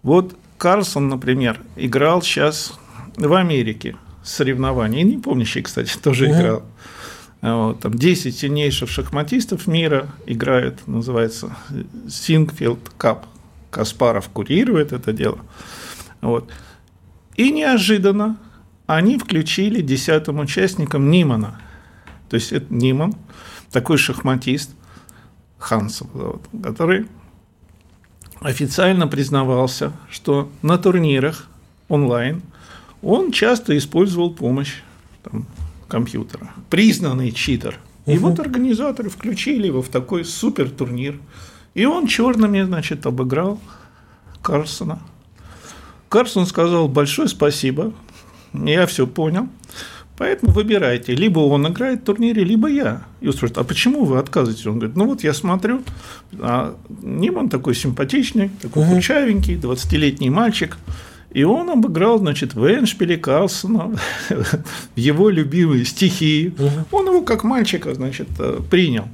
Вот 0.03 0.35
Карлсон, 0.57 1.07
например, 1.07 1.61
играл 1.77 2.21
сейчас 2.21 2.73
в 3.15 3.33
Америке 3.33 3.95
соревнования. 4.23 5.03
Не 5.03 5.17
помнящий, 5.17 5.61
кстати, 5.61 5.97
тоже 6.03 6.25
угу. 6.25 6.33
играл. 6.33 6.63
Вот, 7.41 7.79
там 7.79 7.93
10 7.93 8.35
сильнейших 8.35 8.89
шахматистов 8.89 9.67
мира 9.67 10.09
играют, 10.25 10.87
называется 10.87 11.55
Сингфилд 12.09 12.91
Кап. 12.97 13.27
Каспаров 13.69 14.29
курирует 14.29 14.93
это 14.93 15.13
дело. 15.13 15.37
Вот. 16.21 16.49
И 17.35 17.51
неожиданно 17.51 18.37
они 18.87 19.19
включили 19.19 19.81
десятым 19.81 20.39
участником 20.39 21.11
Нимана. 21.11 21.59
То 22.29 22.35
есть 22.35 22.51
это 22.51 22.73
Ниман– 22.73 23.13
такой 23.75 23.97
шахматист, 23.97 24.71
Хансов, 25.57 26.07
который 26.63 27.07
официально 28.39 29.05
признавался, 29.05 29.91
что 30.09 30.49
на 30.61 30.77
турнирах 30.77 31.47
онлайн 31.89 32.41
он 33.01 33.33
часто 33.33 33.77
использовал 33.77 34.33
помощь 34.33 34.75
там, 35.23 35.45
компьютера. 35.89 36.51
Признанный 36.69 37.33
читер. 37.33 37.77
И 38.05 38.17
угу. 38.17 38.29
вот 38.29 38.39
организаторы 38.39 39.09
включили 39.09 39.67
его 39.67 39.81
в 39.81 39.89
такой 39.89 40.23
супер 40.23 40.69
турнир. 40.69 41.19
И 41.73 41.85
он 41.85 42.07
черными, 42.07 42.61
значит, 42.61 43.05
обыграл 43.05 43.59
Карсона. 44.41 45.01
Карсон 46.07 46.45
сказал 46.45 46.87
большое 46.87 47.27
спасибо, 47.27 47.91
я 48.53 48.85
все 48.85 49.05
понял. 49.05 49.49
Поэтому 50.17 50.53
выбирайте, 50.53 51.13
либо 51.13 51.39
он 51.39 51.67
играет 51.67 52.01
в 52.01 52.03
турнире, 52.05 52.43
либо 52.43 52.69
я. 52.69 53.03
И 53.19 53.27
он 53.27 53.33
спрашивает, 53.33 53.57
а 53.57 53.63
почему 53.65 54.05
вы 54.05 54.17
отказываетесь? 54.17 54.65
Он 54.65 54.79
говорит, 54.79 54.95
ну 54.95 55.05
вот 55.05 55.23
я 55.23 55.33
смотрю, 55.33 55.81
а 56.39 56.75
Ниман 57.01 57.49
такой 57.49 57.75
симпатичный, 57.75 58.49
такой 58.61 58.83
угу. 58.83 58.95
кучавенький, 58.95 59.55
20-летний 59.55 60.29
мальчик, 60.29 60.77
и 61.31 61.43
он 61.43 61.69
обыграл, 61.69 62.19
значит, 62.19 62.53
в 62.53 62.65
Эншпиле 62.65 63.17
Карлсона, 63.17 63.91
в 64.29 64.97
его 64.97 65.29
любимые 65.29 65.83
стихи. 65.83 66.53
Угу. 66.57 66.97
Он 66.97 67.07
его 67.07 67.21
как 67.23 67.43
мальчика, 67.43 67.93
значит, 67.93 68.29
э, 68.39 68.61
принял. 68.71 69.09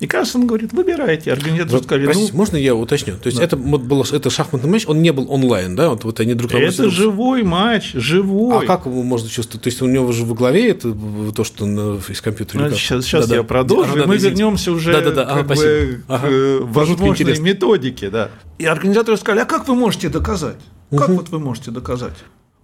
И 0.00 0.06
Карлсон 0.06 0.46
говорит, 0.46 0.72
выбирайте. 0.72 1.32
Организаторы 1.32 1.76
вот, 1.78 1.84
сказали, 1.84 2.04
простите, 2.06 2.32
ну, 2.32 2.38
можно 2.38 2.56
я 2.56 2.74
уточню? 2.74 3.14
То 3.16 3.28
есть 3.28 3.38
да. 3.38 3.44
это, 3.44 3.56
вот 3.56 3.82
было, 3.82 4.04
это 4.10 4.28
шахматный 4.28 4.68
матч, 4.68 4.86
он 4.86 5.02
не 5.02 5.12
был 5.12 5.30
онлайн, 5.30 5.76
да? 5.76 5.90
Вот, 5.90 6.04
вот 6.04 6.20
они 6.20 6.34
друг 6.34 6.50
друга 6.50 6.66
Это 6.66 6.90
живой 6.90 7.42
матч, 7.42 7.92
живой. 7.94 8.64
А 8.64 8.66
как 8.66 8.86
его 8.86 9.02
можно 9.02 9.28
чувствовать? 9.28 9.62
То 9.62 9.68
есть 9.68 9.80
у 9.82 9.86
него 9.86 10.10
же 10.12 10.24
во 10.24 10.34
главе 10.34 10.70
это 10.70 10.94
то, 11.34 11.44
что 11.44 11.66
на, 11.66 12.00
из 12.08 12.20
компьютера? 12.20 12.68
Ну, 12.68 12.70
сейчас 12.74 13.04
сейчас 13.04 13.28
да, 13.28 13.36
я 13.36 13.42
да. 13.42 13.48
продолжу, 13.48 13.94
да, 13.96 14.06
мы 14.06 14.18
да, 14.18 14.28
вернемся 14.28 14.72
уже 14.72 14.92
да, 14.92 15.00
да, 15.00 15.10
да. 15.10 15.22
Ага, 15.24 15.54
бы, 15.54 16.02
ага. 16.08 16.28
к 16.28 16.60
возможной 16.62 17.38
методике. 17.38 18.10
Да. 18.10 18.30
И 18.58 18.66
организаторы 18.66 19.16
сказали, 19.16 19.40
а 19.40 19.44
как 19.44 19.68
вы 19.68 19.74
можете 19.74 20.08
доказать? 20.08 20.58
Как 20.90 21.08
угу. 21.08 21.18
вот 21.18 21.28
вы 21.30 21.38
можете 21.38 21.70
доказать? 21.70 22.16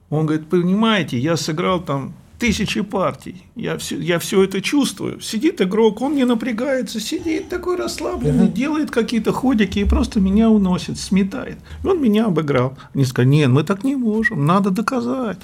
Он 0.09 0.27
говорит, 0.27 0.49
понимаете, 0.49 1.19
я 1.19 1.37
сыграл 1.37 1.81
там 1.81 2.15
тысячи 2.41 2.81
партий. 2.81 3.45
Я 3.55 3.77
все, 3.77 4.01
я 4.01 4.19
все 4.19 4.43
это 4.43 4.61
чувствую. 4.63 5.21
Сидит 5.21 5.61
игрок, 5.61 6.01
он 6.01 6.17
не 6.17 6.25
напрягается, 6.25 6.99
сидит 6.99 7.49
такой 7.51 7.77
расслабленный, 7.77 8.47
угу. 8.47 8.53
делает 8.53 8.91
какие-то 8.91 9.33
ходики 9.33 9.79
и 9.79 9.85
просто 9.85 10.21
меня 10.21 10.49
уносит, 10.49 10.99
сметает. 10.99 11.59
И 11.85 11.87
он 11.87 12.03
меня 12.03 12.27
обыграл. 12.27 12.77
Они 12.95 13.05
сказали, 13.05 13.29
нет, 13.29 13.51
мы 13.51 13.63
так 13.63 13.85
не 13.85 13.95
можем, 13.95 14.47
надо 14.47 14.71
доказать. 14.71 15.43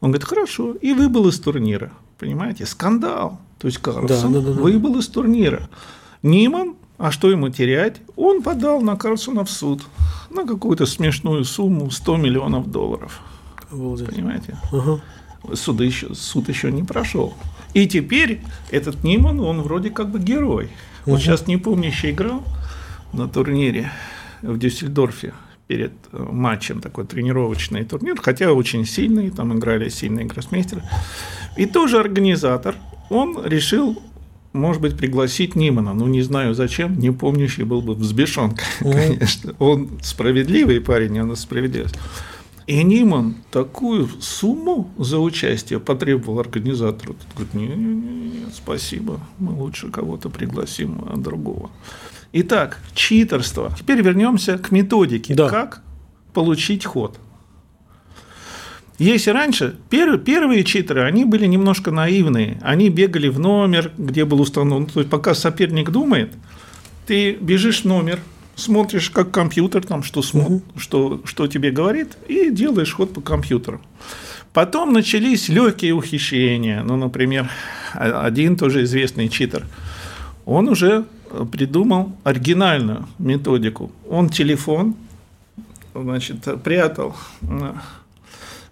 Он 0.00 0.10
говорит, 0.10 0.24
хорошо, 0.24 0.72
и 0.72 0.94
выбыл 0.94 1.28
из 1.28 1.38
турнира. 1.38 1.92
Понимаете, 2.18 2.66
скандал. 2.66 3.38
то 3.58 3.68
есть 3.68 3.78
Карлсон, 3.78 4.32
да, 4.32 4.40
да, 4.40 4.52
да, 4.52 4.60
выбыл 4.60 4.98
из 4.98 5.08
турнира. 5.08 5.68
Ниман, 6.22 6.76
а 6.96 7.10
что 7.10 7.30
ему 7.30 7.50
терять? 7.50 8.00
Он 8.16 8.42
подал 8.42 8.80
на 8.80 8.96
Карлсона 8.96 9.44
в 9.44 9.50
суд 9.50 9.82
на 10.30 10.46
какую-то 10.46 10.86
смешную 10.86 11.44
сумму 11.44 11.90
100 11.90 12.16
миллионов 12.16 12.70
долларов. 12.70 13.20
Обалдеть. 13.70 14.08
Понимаете? 14.08 14.56
Угу. 14.72 15.00
Суд 15.54 15.80
еще, 15.80 16.14
суд 16.14 16.48
еще 16.48 16.70
не 16.70 16.82
прошел. 16.82 17.34
И 17.74 17.86
теперь 17.86 18.40
этот 18.70 19.02
Ниман, 19.02 19.40
он 19.40 19.62
вроде 19.62 19.90
как 19.90 20.10
бы 20.10 20.18
герой. 20.18 20.64
Угу. 20.64 21.12
Вот 21.12 21.20
сейчас 21.20 21.46
не 21.46 21.56
помню, 21.56 21.88
еще 21.88 22.10
играл 22.10 22.44
на 23.12 23.28
турнире 23.28 23.90
в 24.42 24.58
Дюссельдорфе 24.58 25.32
перед 25.66 25.92
э, 26.12 26.22
матчем, 26.30 26.80
такой 26.80 27.06
тренировочный 27.06 27.84
турнир, 27.84 28.20
хотя 28.20 28.52
очень 28.52 28.84
сильный, 28.84 29.30
там 29.30 29.56
играли 29.56 29.88
сильные 29.88 30.26
гроссмейстеры. 30.26 30.82
И 31.56 31.66
тоже 31.66 31.98
организатор, 31.98 32.74
он 33.10 33.44
решил 33.44 34.00
может 34.52 34.82
быть, 34.82 34.96
пригласить 34.96 35.56
Нимана. 35.56 35.94
Ну, 35.94 36.06
не 36.06 36.22
знаю 36.22 36.54
зачем, 36.54 36.98
не 36.98 37.10
помнящий 37.10 37.64
был 37.64 37.80
бы 37.80 37.94
взбешен, 37.94 38.54
конечно. 38.80 39.54
Он 39.58 39.98
справедливый 40.02 40.80
парень, 40.80 41.20
он 41.20 41.34
справедливость. 41.36 41.96
И 42.66 42.82
Ниман 42.82 43.36
такую 43.50 44.08
сумму 44.20 44.90
за 44.98 45.18
участие 45.18 45.80
потребовал 45.80 46.40
организатору. 46.40 47.14
Тот 47.14 47.48
говорит, 47.48 47.54
нет, 47.54 48.54
спасибо, 48.54 49.20
мы 49.38 49.52
лучше 49.52 49.90
кого-то 49.90 50.30
пригласим 50.30 51.04
а 51.08 51.16
другого. 51.16 51.70
Итак, 52.32 52.80
читерство. 52.94 53.74
Теперь 53.78 54.00
вернемся 54.00 54.58
к 54.58 54.70
методике. 54.70 55.34
Да. 55.34 55.48
Как 55.48 55.82
получить 56.32 56.84
ход? 56.84 57.18
Если 58.98 59.30
раньше 59.30 59.76
первые, 59.90 60.20
первые 60.20 60.64
читеры, 60.64 61.02
они 61.02 61.24
были 61.24 61.46
немножко 61.46 61.90
наивные, 61.90 62.58
они 62.62 62.88
бегали 62.88 63.28
в 63.28 63.38
номер, 63.40 63.90
где 63.98 64.24
был 64.24 64.40
установлен, 64.40 64.86
то 64.86 65.00
есть 65.00 65.10
пока 65.10 65.34
соперник 65.34 65.90
думает, 65.90 66.32
ты 67.06 67.32
бежишь 67.32 67.82
в 67.82 67.84
номер, 67.86 68.20
смотришь 68.54 69.10
как 69.10 69.30
компьютер, 69.30 69.84
там, 69.84 70.02
что, 70.02 70.22
смо... 70.22 70.44
угу. 70.44 70.62
что, 70.76 71.20
что 71.24 71.46
тебе 71.46 71.70
говорит, 71.70 72.16
и 72.28 72.50
делаешь 72.50 72.94
ход 72.94 73.12
по 73.12 73.20
компьютеру. 73.20 73.80
Потом 74.52 74.92
начались 74.92 75.48
легкие 75.48 75.94
ухищрения. 75.94 76.82
Ну, 76.82 76.96
например, 76.96 77.50
один 77.94 78.56
тоже 78.56 78.84
известный 78.84 79.28
читер. 79.28 79.66
Он 80.44 80.68
уже 80.68 81.06
придумал 81.50 82.12
оригинальную 82.24 83.08
методику. 83.18 83.90
Он 84.08 84.28
телефон 84.28 84.96
значит, 85.94 86.62
прятал 86.62 87.16
э, 87.42 87.72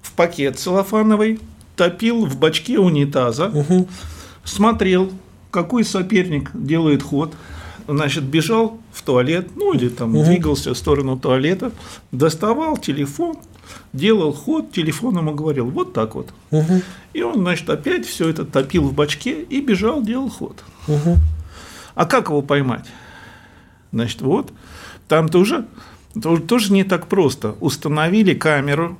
в 0.03 0.12
пакет 0.12 0.59
целлофановый, 0.59 1.40
топил 1.77 2.27
в 2.27 2.38
бачке 2.38 2.79
унитаза, 2.79 3.47
угу. 3.47 3.88
смотрел, 4.45 5.11
какой 5.51 5.85
соперник 5.85 6.51
делает 6.53 7.03
ход, 7.03 7.35
значит, 7.88 8.25
бежал 8.25 8.79
туалет, 9.11 9.49
ну 9.57 9.73
или 9.73 9.88
там 9.88 10.14
угу. 10.14 10.25
двигался 10.25 10.73
в 10.73 10.79
сторону 10.79 11.18
туалета, 11.18 11.73
доставал 12.12 12.77
телефон, 12.77 13.37
делал 13.92 14.33
ход, 14.33 14.70
телефон 14.70 15.18
ему 15.18 15.35
говорил, 15.35 15.68
вот 15.68 15.92
так 15.92 16.14
вот. 16.14 16.29
Угу. 16.53 16.83
И 17.12 17.23
он, 17.23 17.40
значит, 17.40 17.68
опять 17.68 18.07
все 18.07 18.29
это 18.29 18.44
топил 18.44 18.85
в 18.85 18.94
бачке 18.94 19.42
и 19.42 19.61
бежал, 19.61 20.01
делал 20.01 20.31
ход. 20.31 20.62
Угу. 20.87 21.16
А 21.96 22.07
как 22.07 22.29
его 22.29 22.40
поймать? 22.40 22.87
Значит, 23.90 24.23
вот, 24.23 24.53
там 25.09 25.29
тоже, 25.29 25.66
тоже 26.46 26.73
не 26.73 26.85
так 26.85 27.09
просто. 27.09 27.57
Установили 27.59 28.35
камеру, 28.35 28.96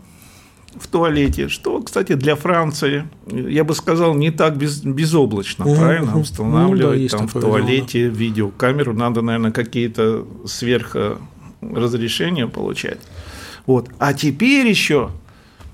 в 0.77 0.87
туалете, 0.87 1.49
что, 1.49 1.83
кстати, 1.83 2.15
для 2.15 2.37
Франции, 2.37 3.09
я 3.27 3.65
бы 3.65 3.75
сказал, 3.75 4.15
не 4.15 4.31
так 4.31 4.57
без, 4.57 4.83
безоблачно, 4.83 5.67
угу, 5.67 5.77
правильно? 5.77 6.19
Устанавливать 6.19 7.03
ну, 7.03 7.09
да, 7.09 7.19
там 7.19 7.29
в 7.29 7.33
туалете 7.33 8.09
да. 8.09 8.17
видеокамеру, 8.17 8.95
надо, 8.95 9.23
наверное, 9.23 9.53
какие-то 9.53 10.27
сверхразрешения 10.47 12.47
получать. 12.47 13.01
Вот. 13.67 13.89
А 13.99 14.15
теперь 14.15 14.69
еще, 14.69 15.11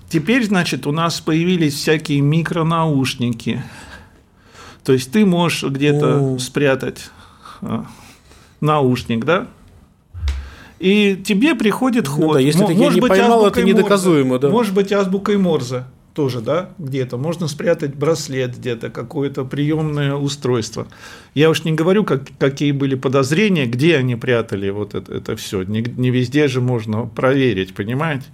теперь, 0.09 0.45
значит, 0.45 0.87
у 0.87 0.93
нас 0.93 1.21
появились 1.21 1.75
всякие 1.75 2.21
микронаушники. 2.21 3.63
То 4.83 4.93
есть 4.93 5.13
ты 5.13 5.27
можешь 5.27 5.65
где-то 5.65 6.39
спрятать 6.39 7.11
а, 7.61 7.87
наушник, 8.61 9.25
да? 9.25 9.49
И 10.79 11.17
тебе 11.17 11.55
приходит 11.55 12.07
ход. 12.07 12.27
Ну, 12.27 12.33
да, 12.35 12.41
если 12.41 12.61
может 12.61 12.95
не 12.95 13.01
быть, 13.01 13.11
поймал, 13.11 13.47
это 13.47 13.63
недоказуемо. 13.63 14.31
Морзе. 14.31 14.47
Да. 14.47 14.53
Может 14.53 14.75
быть, 14.75 14.93
азбукой 14.93 15.37
Морзе 15.39 15.85
тоже, 16.17 16.41
да, 16.41 16.71
где-то. 16.79 17.19
Можно 17.19 17.47
спрятать 17.47 17.95
браслет 17.95 18.57
где-то, 18.57 18.91
какое-то 18.91 19.45
приемное 19.45 20.15
устройство. 20.15 20.89
Я 21.35 21.51
уж 21.51 21.65
не 21.65 21.73
говорю, 21.73 22.05
как, 22.05 22.23
какие 22.39 22.73
были 22.73 22.95
подозрения, 22.95 23.67
где 23.67 23.97
они 23.97 24.17
прятали 24.17 24.71
вот 24.71 24.95
это, 24.95 25.15
это 25.15 25.37
все. 25.37 25.63
Не, 25.63 25.83
не 25.83 26.11
везде 26.11 26.49
же 26.49 26.61
можно 26.61 27.05
проверить, 27.07 27.75
понимаете? 27.75 28.25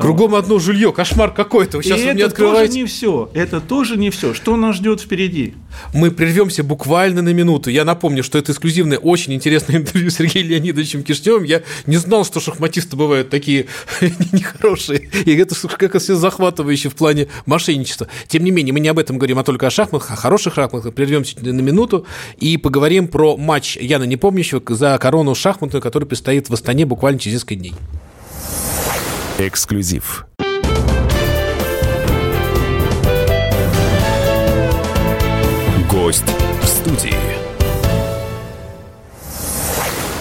Кругом 0.00 0.34
одно 0.34 0.58
жилье, 0.58 0.92
кошмар 0.92 1.32
какой-то. 1.32 1.76
Вы 1.76 1.82
сейчас 1.82 2.00
и 2.00 2.04
это 2.04 2.26
открываете... 2.26 2.68
тоже 2.68 2.78
не 2.78 2.84
все. 2.86 3.30
Это 3.34 3.60
тоже 3.60 3.96
не 3.96 4.10
все. 4.10 4.34
Что 4.34 4.56
нас 4.56 4.76
ждет 4.76 5.00
впереди? 5.00 5.54
Мы 5.92 6.10
прервемся 6.10 6.64
буквально 6.64 7.22
на 7.22 7.32
минуту. 7.34 7.70
Я 7.70 7.84
напомню, 7.84 8.22
что 8.22 8.38
это 8.38 8.52
эксклюзивное, 8.52 8.98
очень 8.98 9.34
интересное 9.34 9.76
интервью 9.76 10.10
с 10.10 10.14
Сергеем 10.14 10.48
Леонидовичем 10.48 11.02
Кишневым. 11.02 11.44
Я 11.44 11.62
не 11.86 11.98
знал, 11.98 12.24
что 12.24 12.40
шахматисты 12.40 12.96
бывают 12.96 13.30
такие 13.30 13.66
нехорошие. 14.32 15.10
И 15.24 15.34
это 15.36 15.54
как 15.76 16.00
все 16.00 16.14
захватывающе 16.16 16.88
в 16.88 16.94
плане 16.94 17.28
мошенничества. 17.46 18.08
Тем 18.26 18.44
не 18.44 18.50
менее, 18.50 18.72
мы 18.72 18.80
не 18.80 18.88
об 18.88 18.98
этом 18.98 19.18
говорим, 19.18 19.38
а 19.38 19.44
только 19.44 19.66
о 19.66 19.70
шахматах, 19.70 20.10
о 20.10 20.16
хороших 20.16 20.54
шахматах. 20.54 20.94
Прервемся 20.94 21.36
на 21.40 21.60
минуту 21.60 22.06
и 22.38 22.56
поговорим 22.56 23.08
про 23.08 23.36
матч 23.36 23.76
Яна 23.76 24.04
Непомнящего 24.04 24.62
за 24.68 24.96
корону 24.98 25.34
шахматную, 25.34 25.82
который 25.82 26.04
предстоит 26.04 26.48
в 26.48 26.54
Астане 26.54 26.86
буквально 26.86 27.18
через 27.18 27.34
несколько 27.34 27.56
дней. 27.56 27.74
Эксклюзив. 29.46 30.26
Гость 35.88 36.24
в 36.62 36.66
студии. 36.66 37.19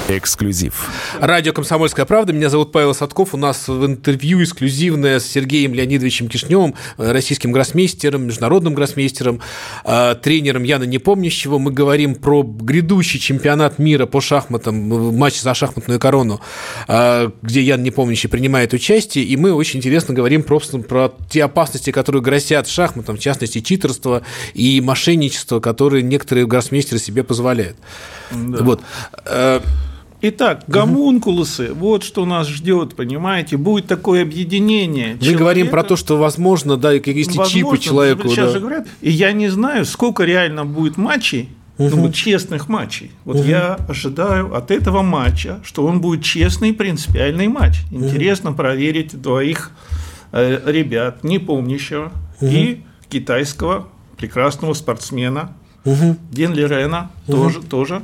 Эксклюзив. 0.10 0.89
Радио 1.19 1.54
«Комсомольская 1.54 2.06
правда». 2.06 2.34
Меня 2.34 2.50
зовут 2.50 2.72
Павел 2.72 2.95
Садков. 2.95 3.36
У 3.36 3.38
нас 3.38 3.67
в 3.67 3.86
интервью 3.86 4.41
эксклюзивное 4.43 5.19
с 5.19 5.26
Сергеем 5.26 5.74
Леонидовичем 5.76 6.28
Кишневым, 6.28 6.74
российским 6.98 7.52
гроссмейстером, 7.52 8.26
международным 8.26 8.74
гроссмейстером, 8.74 9.39
э, 9.86 10.15
тренером 10.15 10.63
Яна 10.63 10.86
Непомнящего. 10.86 11.60
Мы 11.60 11.72
говорим 11.72 12.15
про 12.15 12.41
грядущий 12.41 13.19
чемпионат 13.19 13.78
мира 13.78 14.08
по 14.08 14.19
шахматам, 14.19 14.76
матч 15.15 15.39
за 15.41 15.54
шахматную 15.54 16.00
корону, 16.00 16.41
э, 16.88 17.30
где 17.43 17.62
Ян 17.62 17.84
Непомнящий 17.84 18.30
принимает 18.30 18.74
участие. 18.74 19.26
И 19.26 19.38
мы 19.38 19.54
очень 19.54 19.78
интересно 19.78 20.15
говорим 20.15 20.41
просто 20.41 20.80
про 20.80 21.13
те 21.30 21.43
опасности, 21.43 21.91
которые 21.91 22.24
грозят 22.24 22.67
шахматам, 22.67 23.17
в 23.17 23.19
частности, 23.19 23.62
читерство 23.62 24.24
и 24.56 24.82
мошенничество, 24.82 25.60
которые 25.60 26.02
некоторые 26.02 26.48
гроссмейстеры 26.48 27.00
себе 27.00 27.24
позволяют. 27.24 27.78
Да. 28.32 28.63
Вот. 28.63 28.82
Итак, 30.21 30.65
гомункулусы, 30.67 31.71
угу. 31.71 31.79
вот 31.79 32.03
что 32.03 32.25
нас 32.25 32.47
ждет, 32.47 32.95
понимаете, 32.95 33.55
будет 33.55 33.88
такое 33.88 34.23
объединение. 34.23 35.13
Мы 35.13 35.19
человека, 35.19 35.39
говорим 35.39 35.67
про 35.69 35.84
то, 35.84 35.95
что 35.95 36.17
возможно, 36.17 36.75
да, 36.75 36.91
возможно, 36.91 37.45
чипы 37.45 37.77
человеку. 37.77 38.27
Сейчас 38.27 38.47
да. 38.47 38.53
же 38.53 38.60
говорят, 38.60 38.88
и 38.99 39.10
я 39.12 39.32
не 39.32 39.47
знаю, 39.47 39.86
сколько 39.86 40.25
реально 40.25 40.65
будет 40.65 40.97
матчей, 40.97 41.49
угу. 41.77 41.95
ну, 41.95 42.12
честных 42.12 42.67
матчей. 42.67 43.12
Вот 43.23 43.38
угу. 43.38 43.45
я 43.45 43.75
ожидаю 43.88 44.53
от 44.53 44.71
этого 44.71 45.01
матча, 45.03 45.62
что 45.63 45.86
он 45.86 46.01
будет 46.01 46.23
честный, 46.23 46.73
принципиальный 46.73 47.47
матч. 47.47 47.77
Интересно 47.89 48.49
угу. 48.49 48.58
проверить 48.58 49.19
двоих 49.21 49.71
э, 50.34 50.60
ребят, 50.65 51.23
не 51.23 51.39
помнящего, 51.39 52.12
угу. 52.41 52.51
и 52.51 52.82
китайского 53.10 53.88
прекрасного 54.17 54.73
спортсмена 54.73 55.55
угу. 55.86 56.17
Дин 56.29 56.53
Лирена, 56.53 57.10
угу. 57.25 57.38
тоже, 57.38 57.62
тоже 57.62 58.01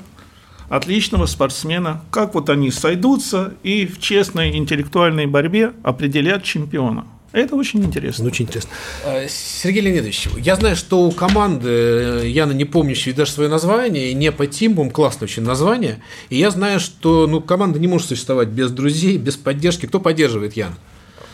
отличного 0.69 1.25
спортсмена, 1.25 2.01
как 2.11 2.33
вот 2.33 2.49
они 2.49 2.71
сойдутся 2.71 3.53
и 3.63 3.85
в 3.85 3.99
честной 3.99 4.57
интеллектуальной 4.57 5.25
борьбе 5.25 5.73
определят 5.83 6.43
чемпиона. 6.43 7.05
Это 7.35 7.57
очень 7.57 7.83
интересно. 7.83 8.23
Ну, 8.23 8.29
очень 8.29 8.45
интересно. 8.45 8.69
А, 9.03 9.27
Сергей 9.27 9.81
Леонидович, 9.81 10.29
я 10.37 10.55
знаю, 10.55 10.77
что 10.77 11.05
у 11.05 11.11
команды 11.11 11.69
э, 11.69 12.27
Яна 12.29 12.53
не 12.53 12.63
помнящей 12.63 13.11
даже 13.11 13.31
свое 13.31 13.49
название, 13.49 14.13
не 14.13 14.31
по 14.31 14.47
Тимбум, 14.47 14.89
классное 14.89 15.25
очень 15.25 15.43
название. 15.43 16.01
И 16.29 16.37
я 16.37 16.49
знаю, 16.49 16.79
что 16.79 17.27
ну, 17.27 17.41
команда 17.41 17.77
не 17.77 17.87
может 17.87 18.07
существовать 18.07 18.47
без 18.47 18.71
друзей, 18.71 19.17
без 19.17 19.35
поддержки. 19.35 19.85
Кто 19.85 19.99
поддерживает 19.99 20.55
Ян? 20.55 20.75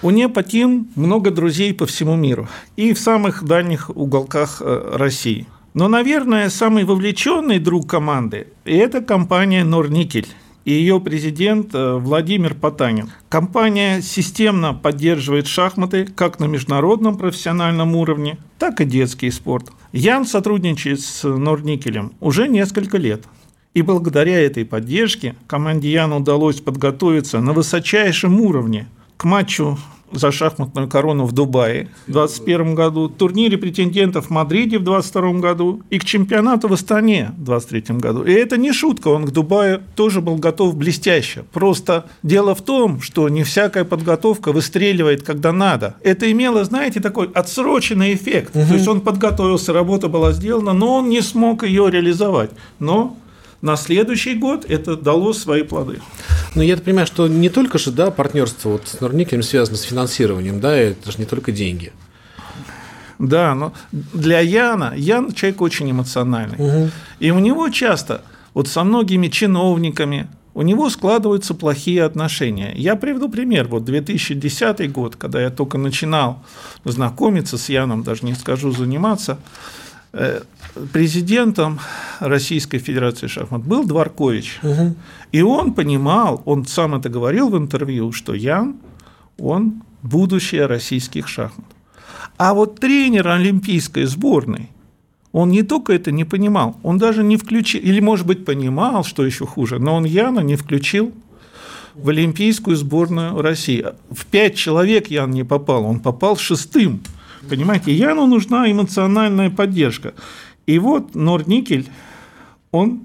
У 0.02 0.10
Непа 0.10 0.42
Тим 0.42 0.88
много 0.96 1.30
друзей 1.30 1.72
по 1.72 1.86
всему 1.86 2.16
миру 2.16 2.50
и 2.78 2.94
в 2.94 3.00
самых 3.00 3.44
дальних 3.44 3.96
уголках 3.96 4.60
э, 4.66 4.96
России– 4.96 5.46
но, 5.74 5.88
наверное, 5.88 6.50
самый 6.50 6.84
вовлеченный 6.84 7.60
друг 7.60 7.90
команды– 7.90 8.48
это 8.66 9.02
компания 9.02 9.64
Норникель. 9.64 10.28
и 10.64 10.74
ее 10.74 11.00
президент 11.00 11.74
э, 11.74 11.96
Владимир 11.96 12.54
Потанин. 12.54 13.10
Компания 13.30 14.02
системно 14.02 14.74
поддерживает 14.74 15.48
шахматы 15.48 16.06
как 16.06 16.40
на 16.40 16.46
международном 16.46 17.18
профессиональном 17.18 17.96
уровне, 17.96 18.38
так 18.60 18.80
и 18.80 18.86
детский 18.86 19.32
спорт. 19.32 19.72
Ян 19.92 20.26
сотрудничает 20.26 21.02
с 21.02 21.28
Норникелем 21.28 22.14
уже 22.20 22.48
несколько 22.48 22.98
лет. 22.98 23.24
И 23.74 23.82
благодаря 23.82 24.40
этой 24.40 24.66
поддержке 24.66 25.36
команде 25.48 25.92
Яна 25.92 26.18
удалось 26.18 26.60
подготовиться 26.62 27.40
на 27.40 27.54
высочайшем 27.54 28.40
уровне 28.42 28.88
к 29.18 29.24
матчу 29.24 29.80
за 30.12 30.32
шахматную 30.32 30.88
корону 30.88 31.26
в 31.26 31.32
Дубае 31.32 31.90
в 32.08 32.12
2021 32.12 32.76
году, 32.76 33.10
турнире 33.10 33.58
претендентов 33.58 34.28
в 34.28 34.30
Мадриде 34.30 34.78
в 34.80 34.84
2022 34.84 35.40
году 35.40 35.82
и 35.90 36.00
к 36.00 36.06
чемпионату 36.06 36.68
в 36.68 36.74
Астане 36.74 37.32
в 37.38 37.44
2023 37.44 37.98
году. 37.98 38.24
И 38.24 38.32
это 38.32 38.58
не 38.58 38.72
шутка, 38.74 39.10
он 39.10 39.26
к 39.26 39.32
Дубаю 39.32 39.82
тоже 39.96 40.22
был 40.22 40.36
готов 40.38 40.76
блестяще. 40.76 41.44
Просто 41.52 42.06
дело 42.24 42.56
в 42.56 42.62
том, 42.62 43.02
что 43.02 43.30
не 43.30 43.44
всякая 43.44 43.84
подготовка 43.84 44.52
выстреливает, 44.52 45.24
когда 45.24 45.52
надо. 45.52 45.96
Это 46.04 46.32
имело, 46.32 46.64
знаете, 46.64 47.00
такой 47.00 47.30
отсроченный 47.34 48.14
эффект. 48.14 48.56
Угу. 48.56 48.66
То 48.68 48.74
есть 48.74 48.88
он 48.88 49.02
подготовился, 49.02 49.74
работа 49.74 50.08
была 50.08 50.32
сделана, 50.32 50.74
но 50.74 50.96
он 50.98 51.10
не 51.10 51.22
смог 51.22 51.64
ее 51.64 51.90
реализовать. 51.90 52.52
Но 52.80 53.18
на 53.62 53.76
следующий 53.76 54.36
год 54.36 54.66
это 54.68 54.96
дало 54.96 55.34
свои 55.34 55.64
плоды. 55.64 56.00
Но 56.56 56.64
я 56.64 56.78
понимаю, 56.78 57.08
что 57.08 57.28
не 57.28 57.50
только 57.50 57.78
же 57.78 57.92
да, 57.92 58.12
партнерство 58.12 58.70
вот 58.70 58.88
с 58.88 59.00
Норникелем 59.00 59.44
связано 59.44 59.78
с 59.78 59.84
финансированием, 59.84 60.60
да, 60.60 60.76
это 60.76 61.12
же 61.12 61.20
не 61.20 61.26
только 61.26 61.52
деньги. 61.52 61.94
Да, 63.20 63.54
но 63.54 63.72
для 63.92 64.40
Яна, 64.40 64.94
Ян 64.98 65.32
человек 65.32 65.62
очень 65.62 65.92
эмоциональный. 65.92 66.58
Угу. 66.58 66.92
И 67.20 67.30
у 67.30 67.38
него 67.38 67.70
часто, 67.70 68.24
вот 68.56 68.68
со 68.68 68.84
многими 68.84 69.28
чиновниками, 69.28 70.28
у 70.54 70.64
него 70.64 70.90
складываются 70.90 71.54
плохие 71.54 72.04
отношения. 72.04 72.74
Я 72.76 72.96
приведу 72.96 73.30
пример. 73.30 73.68
Вот 73.68 73.86
2010 73.86 74.92
год, 74.92 75.16
когда 75.16 75.40
я 75.40 75.50
только 75.50 75.78
начинал 75.78 76.44
знакомиться 76.84 77.58
с 77.58 77.70
Яном, 77.70 78.04
даже 78.04 78.26
не 78.26 78.34
скажу 78.34 78.72
заниматься, 78.72 79.38
президентом 80.92 81.80
Российской 82.20 82.80
Федерации 82.80 83.28
шахмат 83.28 83.62
был 83.62 83.86
Дворкович. 83.86 84.60
Угу. 84.64 84.96
И 85.32 85.42
он 85.42 85.74
понимал, 85.74 86.42
он 86.46 86.66
сам 86.66 86.96
это 86.96 87.10
говорил 87.10 87.50
в 87.50 87.58
интервью, 87.58 88.12
что 88.12 88.34
Ян, 88.34 88.76
он 89.38 89.84
будущее 90.02 90.66
российских 90.66 91.28
шахмат. 91.28 91.66
А 92.38 92.54
вот 92.54 92.80
тренер 92.80 93.28
олимпийской 93.28 94.06
сборной, 94.06 94.70
он 95.32 95.50
не 95.50 95.64
только 95.64 95.94
это 95.94 96.12
не 96.12 96.26
понимал, 96.26 96.78
он 96.84 96.98
даже 96.98 97.24
не 97.24 97.38
включил, 97.38 97.82
или, 97.82 98.02
может 98.02 98.28
быть, 98.28 98.44
понимал, 98.44 99.04
что 99.04 99.26
еще 99.26 99.46
хуже, 99.46 99.80
но 99.80 99.96
он 99.96 100.06
Яна 100.06 100.42
не 100.42 100.56
включил 100.56 101.14
в 101.94 102.10
олимпийскую 102.10 102.76
сборную 102.76 103.42
России. 103.42 103.86
В 104.10 104.26
пять 104.26 104.56
человек 104.56 105.08
Ян 105.08 105.32
не 105.32 105.44
попал, 105.44 105.86
он 105.86 106.00
попал 106.00 106.36
шестым. 106.36 107.02
Понимаете, 107.50 107.94
Яну 107.94 108.28
нужна 108.28 108.72
эмоциональная 108.72 109.50
поддержка. 109.50 110.14
И 110.66 110.80
вот 110.80 111.16
Норникель, 111.16 111.90
он 112.72 113.02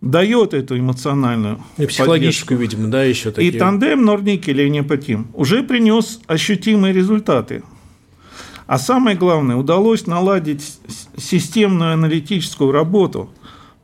дает 0.00 0.54
эту 0.54 0.78
эмоциональную 0.78 1.60
и 1.78 1.86
психологическую, 1.86 2.58
поддержку. 2.58 2.76
видимо, 2.76 2.92
да, 2.92 3.04
еще 3.04 3.30
такие. 3.30 3.52
И 3.52 3.58
тандем 3.58 4.04
Норникеля 4.04 4.66
и 4.66 4.70
Непотим 4.70 5.28
уже 5.34 5.62
принес 5.62 6.20
ощутимые 6.26 6.92
результаты. 6.92 7.62
А 8.66 8.78
самое 8.78 9.16
главное, 9.16 9.56
удалось 9.56 10.06
наладить 10.06 10.78
системную 11.16 11.94
аналитическую 11.94 12.72
работу 12.72 13.30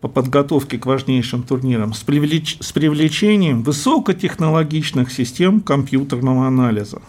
по 0.01 0.09
подготовке 0.09 0.79
к 0.79 0.87
важнейшим 0.87 1.43
турнирам 1.43 1.93
с, 1.93 2.01
привлеч... 2.01 2.57
с 2.61 2.73
привлечением 2.73 3.63
высокотехнологичных 3.63 5.13
систем 5.13 5.61
компьютерного 5.61 6.47
анализа. 6.47 7.03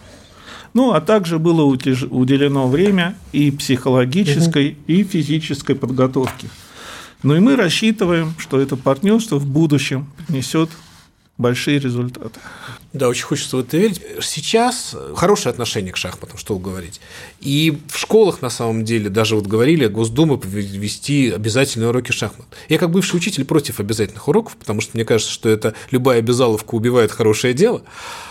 Ну, 0.74 0.92
а 0.92 1.00
также 1.00 1.38
было 1.38 1.62
уделено 1.64 2.66
время 2.66 3.14
и 3.32 3.50
психологической, 3.50 4.70
угу. 4.70 4.78
и 4.86 5.04
физической 5.04 5.74
подготовке. 5.74 6.48
Ну 7.22 7.36
и 7.36 7.40
мы 7.40 7.56
рассчитываем, 7.56 8.34
что 8.38 8.60
это 8.60 8.76
партнерство 8.76 9.36
в 9.36 9.46
будущем 9.46 10.06
принесет 10.26 10.70
большие 11.38 11.78
результаты. 11.78 12.40
Да, 12.92 13.08
очень 13.08 13.24
хочется 13.24 13.56
в 13.56 13.60
это 13.60 13.78
верить. 13.78 14.02
Сейчас 14.20 14.94
хорошее 15.16 15.50
отношение 15.50 15.92
к 15.92 15.96
шахматам, 15.96 16.36
что 16.36 16.58
говорить. 16.58 17.00
И 17.40 17.78
в 17.88 17.98
школах, 17.98 18.42
на 18.42 18.50
самом 18.50 18.84
деле, 18.84 19.08
даже 19.08 19.34
вот 19.34 19.46
говорили, 19.46 19.86
Госдума 19.86 20.38
ввести 20.42 21.30
обязательные 21.30 21.88
уроки 21.88 22.12
шахмат. 22.12 22.46
Я 22.68 22.78
как 22.78 22.90
бывший 22.90 23.16
учитель 23.16 23.44
против 23.44 23.80
обязательных 23.80 24.28
уроков, 24.28 24.56
потому 24.56 24.82
что 24.82 24.90
мне 24.94 25.04
кажется, 25.04 25.32
что 25.32 25.48
это 25.48 25.74
любая 25.90 26.18
обязаловка 26.18 26.74
убивает 26.74 27.12
хорошее 27.12 27.54
дело. 27.54 27.82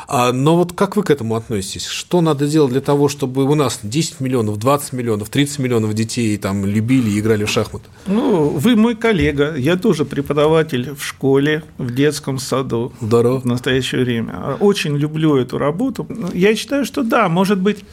А, 0.08 0.34
но 0.34 0.58
вот 0.58 0.74
как 0.74 0.98
вы 0.98 1.04
к 1.04 1.10
этому 1.10 1.36
относитесь? 1.36 1.86
Что 1.86 2.20
надо 2.20 2.46
делать 2.46 2.74
для 2.74 2.82
того, 2.82 3.08
чтобы 3.08 3.46
у 3.46 3.56
нас 3.56 3.80
10 3.82 4.20
миллионов, 4.20 4.58
20 4.58 4.94
миллионов, 4.94 5.30
30 5.30 5.60
миллионов 5.60 5.94
детей 5.94 6.38
там 6.38 6.66
любили 6.66 7.10
и 7.12 7.20
играли 7.20 7.46
в 7.46 7.50
шахматы? 7.50 7.86
Ну, 8.08 8.50
вы 8.50 8.76
мой 8.76 8.96
коллега, 8.96 9.56
я 9.56 9.78
тоже 9.78 10.04
преподаватель 10.04 10.94
в 10.94 11.04
школе, 11.04 11.64
в 11.78 11.96
детском 11.96 12.40
саду. 12.40 12.92
Здорово. 13.00 13.40
В 13.40 13.46
настоящее 13.46 14.04
время. 14.04 14.51
Очень 14.56 14.98
люблю 14.98 15.36
эту 15.36 15.58
работу. 15.58 16.08
Я 16.34 16.56
считаю, 16.56 16.86
что 16.86 17.04
да, 17.04 17.30
может 17.30 17.60
быть, 17.60 17.84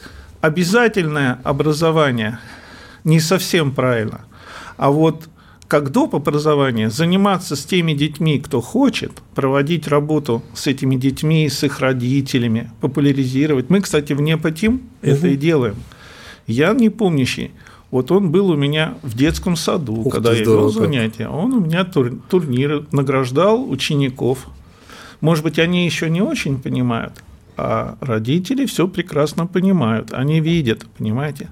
обязательное 0.41 1.39
образование 1.43 2.39
не 3.03 3.19
совсем 3.19 3.71
правильно. 3.71 4.21
А 4.77 4.91
вот 4.91 5.29
как 5.69 5.91
доп. 5.91 6.15
образование 6.15 6.89
заниматься 6.89 7.55
с 7.55 7.63
теми 7.63 7.93
детьми, 7.93 8.39
кто 8.39 8.59
хочет, 8.59 9.11
проводить 9.35 9.87
работу 9.87 10.41
с 10.53 10.65
этими 10.67 10.95
детьми, 10.95 11.47
с 11.47 11.63
их 11.63 11.79
родителями, 11.79 12.71
популяризировать. 12.81 13.69
Мы, 13.69 13.81
кстати, 13.81 14.13
в 14.13 14.21
Непотим 14.21 14.75
угу. 14.75 14.83
это 15.01 15.27
и 15.27 15.37
делаем. 15.37 15.75
Я 16.47 16.73
не 16.73 16.89
помнящий. 16.89 17.51
Вот 17.91 18.11
он 18.11 18.31
был 18.31 18.49
у 18.49 18.55
меня 18.55 18.95
в 19.03 19.15
детском 19.15 19.55
саду, 19.55 20.01
Ух 20.05 20.13
когда 20.13 20.33
я 20.33 20.43
вел 20.43 20.69
занятия. 20.69 21.27
Он 21.27 21.53
у 21.53 21.59
меня 21.59 21.83
тур, 21.83 22.13
турниры 22.29 22.85
награждал 22.91 23.69
учеников. 23.69 24.47
Может 25.21 25.43
быть, 25.43 25.59
они 25.59 25.85
еще 25.85 26.09
не 26.09 26.21
очень 26.21 26.61
понимают, 26.61 27.23
а 27.57 27.97
родители 28.01 28.65
все 28.65 28.87
прекрасно 28.87 29.47
понимают. 29.47 30.13
Они 30.13 30.39
видят, 30.39 30.85
понимаете? 30.97 31.49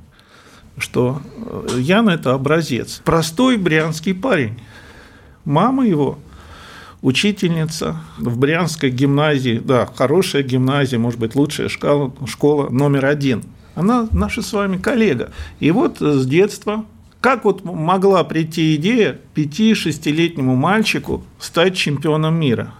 что 0.78 1.22
э, 1.36 1.80
Ян– 1.80 2.10
это 2.10 2.34
образец. 2.34 3.02
Простой 3.04 3.58
брянский 3.58 4.14
парень. 4.14 4.60
Мама 5.46 5.88
его 5.88 6.20
учительница 7.02 7.98
в 8.18 8.38
Брянской 8.38 8.90
гимназии, 8.90 9.62
да, 9.64 9.86
хорошая 9.86 10.44
гимназия, 10.44 11.00
может 11.00 11.20
быть, 11.20 11.36
лучшая 11.36 11.70
школа, 11.70 12.14
школа 12.28 12.70
номер 12.70 13.06
один. 13.06 13.44
Она 13.76 14.08
наша 14.12 14.42
с 14.42 14.54
вами 14.54 14.78
коллега. 14.78 15.32
И 15.60 15.72
вот 15.72 16.00
с 16.00 16.26
детства 16.26 16.86
как 17.22 17.46
вот 17.46 17.64
могла 17.64 18.24
прийти 18.24 18.76
идея 18.76 19.20
5-6-летнему 19.36 20.56
мальчику 20.56 21.24
стать 21.40 21.76
чемпионом 21.76 22.40
мира? 22.40 22.74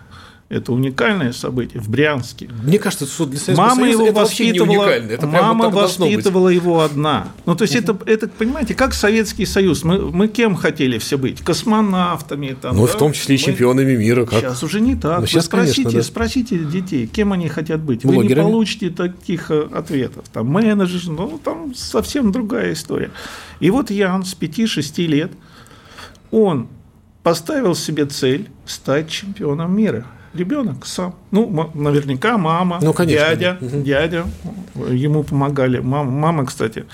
Это 0.50 0.72
уникальное 0.72 1.34
событие 1.34 1.82
в 1.82 1.90
Брянске. 1.90 2.50
Мне 2.64 2.80
кажется, 2.80 3.06
суд 3.06 3.32
для 3.32 3.40
Советского 3.40 3.68
мама 3.68 3.82
Союза 3.82 3.98
его 3.98 4.08
это 4.08 4.20
воспитывала, 4.22 4.86
это 4.86 5.28
мама 5.28 5.70
воспитывала 5.70 6.48
его 6.48 6.80
одна. 6.80 7.28
Ну, 7.46 7.54
то 7.54 7.64
есть 7.64 7.76
это, 7.76 7.98
это, 8.06 8.30
понимаете, 8.30 8.74
как 8.74 8.94
Советский 8.94 9.46
Союз. 9.46 9.84
Мы, 9.84 10.10
мы 10.10 10.30
кем 10.30 10.56
хотели 10.56 11.00
все 11.00 11.18
быть? 11.18 11.42
Космонавтами. 11.42 12.56
Там, 12.62 12.78
ну, 12.78 12.88
да? 12.88 12.94
в 12.94 12.98
том 12.98 13.12
числе 13.12 13.36
и 13.36 13.40
чемпионами 13.40 13.98
мира. 13.98 14.26
Как? 14.26 14.40
Сейчас 14.40 14.64
уже 14.64 14.80
не 14.80 14.96
так. 14.96 15.20
Ну, 15.20 15.26
сейчас, 15.26 15.48
спросите, 15.48 15.84
конечно, 15.84 16.00
да. 16.00 16.04
спросите 16.06 16.60
детей, 16.60 17.08
кем 17.08 17.34
они 17.34 17.50
хотят 17.50 17.82
быть. 17.82 18.04
Блогерами? 18.04 18.28
Вы 18.28 18.30
не 18.30 18.42
получите 18.42 18.90
таких 18.90 19.52
э, 19.52 19.68
ответов. 19.74 20.24
Там 20.32 20.48
менеджер, 20.48 21.12
ну, 21.12 21.42
там 21.44 21.76
совсем 21.76 22.32
другая 22.32 22.72
история. 22.72 23.12
И 23.60 23.70
вот 23.70 23.92
Ян 23.92 24.24
с 24.24 24.34
5-6 24.34 25.08
лет, 25.08 25.32
он 26.32 26.70
поставил 27.22 27.76
себе 27.76 28.06
цель 28.06 28.48
стать 28.66 29.10
чемпионом 29.10 29.76
мира– 29.76 30.06
ребенок 30.38 30.86
сам. 30.86 31.16
Ну, 31.32 31.72
наверняка 31.74 32.38
мама, 32.38 32.80
ну, 32.82 32.94
конечно. 32.94 33.28
дядя, 33.28 33.58
угу. 33.60 33.82
дядя 33.82 34.26
ему 34.90 35.24
помогали. 35.24 35.80
Мама, 35.80 36.12
мама, 36.12 36.46
кстати, 36.46 36.86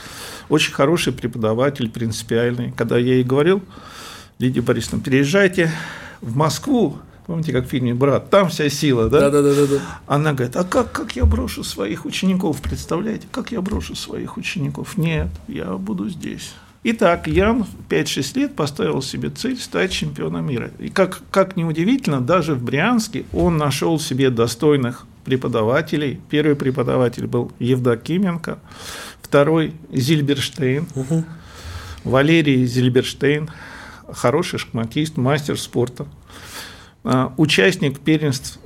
очень 0.50 0.74
хороший 0.74 1.14
преподаватель, 1.14 1.90
принципиальный. 1.90 2.72
Когда 2.72 2.98
я 2.98 3.16
ей 3.16 3.24
говорил, 3.24 3.62
Лидия 4.40 4.62
Борисовна, 4.62 5.04
переезжайте 5.04 5.72
в 6.22 6.36
Москву, 6.36 6.98
Помните, 7.26 7.54
как 7.54 7.68
в 7.68 7.70
фильме 7.70 7.94
«Брат», 7.94 8.30
там 8.30 8.50
вся 8.50 8.68
сила, 8.70 9.10
да? 9.10 9.30
Да, 9.30 9.42
да, 9.42 9.56
да, 9.56 9.66
да. 9.66 9.80
Она 10.08 10.34
говорит, 10.34 10.58
а 10.58 10.66
как, 10.66 10.92
как 10.92 11.16
я 11.16 11.24
брошу 11.24 11.64
своих 11.64 12.04
учеников, 12.04 12.62
представляете? 12.62 13.28
Как 13.32 13.54
я 13.54 13.62
брошу 13.62 13.96
своих 13.96 14.36
учеников? 14.36 14.98
Нет, 14.98 15.30
я 15.48 15.78
буду 15.78 16.10
здесь. 16.10 16.54
Итак, 16.86 17.28
Ян 17.28 17.64
в 17.64 17.88
5-6 17.90 18.40
лет 18.40 18.56
поставил 18.56 19.02
себе 19.02 19.30
цель 19.30 19.58
стать 19.58 19.92
чемпионом 19.92 20.46
мира. 20.46 20.70
И 20.80 20.90
как, 20.90 21.22
как 21.32 21.56
ни 21.56 21.64
удивительно, 21.64 22.20
даже 22.20 22.56
в 22.56 22.64
Брянске 22.64 23.24
он 23.32 23.58
нашел 23.58 24.00
себе 24.00 24.30
достойных 24.30 25.06
преподавателей. 25.24 26.20
Первый 26.30 26.58
преподаватель 26.58 27.26
был 27.26 27.54
Евдокименко, 27.60 28.60
второй 29.22 29.74
Зильберштейн, 29.94 30.86
угу. 30.94 31.24
Валерий 32.04 32.66
Зильберштейн, 32.66 33.50
хороший 34.12 34.60
шахматист, 34.60 35.16
мастер 35.16 35.58
спорта. 35.58 36.06
а, 37.06 37.34
участник 37.38 38.00
первенств, 38.00 38.60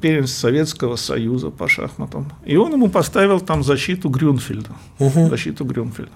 первенств 0.00 0.38
Советского 0.38 0.96
Союза 0.96 1.50
по 1.50 1.68
шахматам. 1.68 2.32
И 2.44 2.56
он 2.56 2.72
ему 2.72 2.88
поставил 2.88 3.40
там 3.40 3.62
защиту 3.62 4.08
Грюнфельда. 4.08 4.70
Угу. 4.98 5.28
Защиту 5.28 5.64
Грюнфельда. 5.64 6.12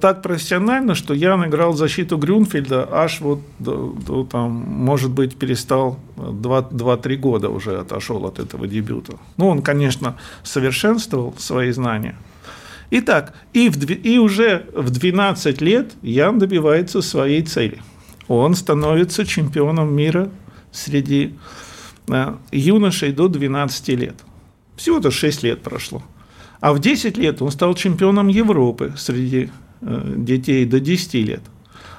Так 0.00 0.22
профессионально, 0.22 0.94
что 0.94 1.14
Ян 1.14 1.46
играл 1.46 1.72
защиту 1.72 2.18
Грюнфельда 2.18 2.86
аж 2.92 3.20
вот 3.20 3.40
до, 3.58 4.26
там, 4.30 4.50
может 4.50 5.10
быть, 5.10 5.36
перестал 5.36 5.98
2-3 6.16 7.16
года 7.16 7.48
уже 7.48 7.78
отошел 7.78 8.26
от 8.26 8.38
этого 8.38 8.66
дебюта. 8.66 9.14
Ну, 9.38 9.48
он, 9.48 9.62
конечно, 9.62 10.16
совершенствовал 10.42 11.34
свои 11.38 11.70
знания. 11.72 12.14
Итак, 12.90 13.32
и, 13.54 13.70
в, 13.70 13.82
и 13.90 14.18
уже 14.18 14.66
в 14.74 14.90
12 14.90 15.62
лет 15.62 15.92
Ян 16.02 16.38
добивается 16.38 17.00
своей 17.00 17.42
цели– 17.42 17.80
он 18.28 18.54
становится 18.54 19.26
чемпионом 19.26 19.94
мира 19.94 20.30
среди 20.72 21.34
э, 22.08 22.34
юношей 22.50 23.12
до 23.12 23.28
12 23.28 23.88
лет. 23.90 24.16
Всего-то 24.76 25.10
6 25.10 25.42
лет 25.42 25.62
прошло. 25.62 26.02
А 26.64 26.72
в 26.72 26.78
10 26.78 27.18
лет 27.18 27.42
он 27.42 27.50
стал 27.50 27.74
чемпионом 27.74 28.28
Европы 28.28 28.94
среди 28.96 29.50
э, 29.82 30.14
детей 30.16 30.64
до 30.64 30.80
10 30.80 31.12
лет. 31.16 31.42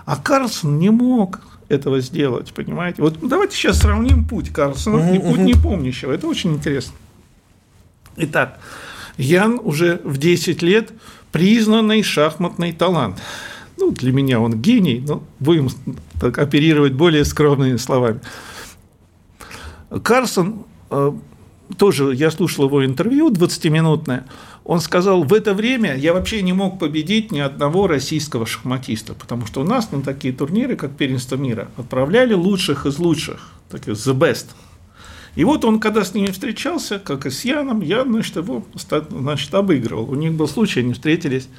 А 0.05 0.17
Карлсон 0.17 0.79
не 0.79 0.89
мог 0.89 1.39
этого 1.69 1.99
сделать, 1.99 2.51
понимаете? 2.51 2.99
Вот 3.03 3.19
давайте 3.21 3.55
сейчас 3.55 3.77
сравним 3.77 4.25
путь 4.25 4.49
Карлсона 4.49 5.13
и 5.13 5.19
путь 5.19 5.37
непомнящего. 5.37 6.11
Это 6.11 6.25
очень 6.25 6.55
интересно. 6.55 6.95
Итак, 8.17 8.57
Ян 9.17 9.61
уже 9.63 10.01
в 10.03 10.17
10 10.17 10.63
лет 10.63 10.93
признанный 11.31 12.01
шахматный 12.01 12.73
талант 12.73 13.21
ну, 13.77 13.91
для 13.91 14.11
меня 14.11 14.39
он 14.39 14.59
гений, 14.59 15.03
но 15.07 15.23
будем 15.39 15.69
так 16.19 16.39
оперировать 16.39 16.93
более 16.93 17.23
скромными 17.23 17.77
словами. 17.77 18.19
Карсон, 20.01 20.65
э, 20.89 21.11
тоже 21.77 22.13
я 22.13 22.31
слушал 22.31 22.65
его 22.65 22.85
интервью 22.85 23.29
20-минутное, 23.29 24.25
он 24.63 24.79
сказал, 24.79 25.23
в 25.23 25.33
это 25.33 25.53
время 25.53 25.95
я 25.95 26.13
вообще 26.13 26.41
не 26.41 26.53
мог 26.53 26.79
победить 26.79 27.31
ни 27.31 27.39
одного 27.39 27.87
российского 27.87 28.45
шахматиста, 28.45 29.13
потому 29.13 29.45
что 29.45 29.61
у 29.61 29.63
нас 29.63 29.91
на 29.91 30.01
такие 30.01 30.33
турниры, 30.33 30.75
как 30.75 30.95
Первенство 30.95 31.35
мира, 31.35 31.69
отправляли 31.77 32.33
лучших 32.33 32.85
из 32.85 32.97
лучших, 32.97 33.51
таких 33.69 33.93
the 33.93 34.17
best. 34.17 34.47
И 35.35 35.43
вот 35.43 35.65
он, 35.65 35.79
когда 35.79 36.03
с 36.03 36.13
ними 36.13 36.27
встречался, 36.27 36.97
как 36.97 37.25
и 37.25 37.29
с 37.29 37.43
Яном, 37.43 37.81
я, 37.81 38.03
значит, 38.03 38.37
его 38.37 38.65
значит, 39.09 39.53
обыгрывал. 39.53 40.09
У 40.09 40.15
них 40.15 40.33
был 40.33 40.47
случай, 40.47 40.79
они 40.79 40.93
встретились 40.93 41.49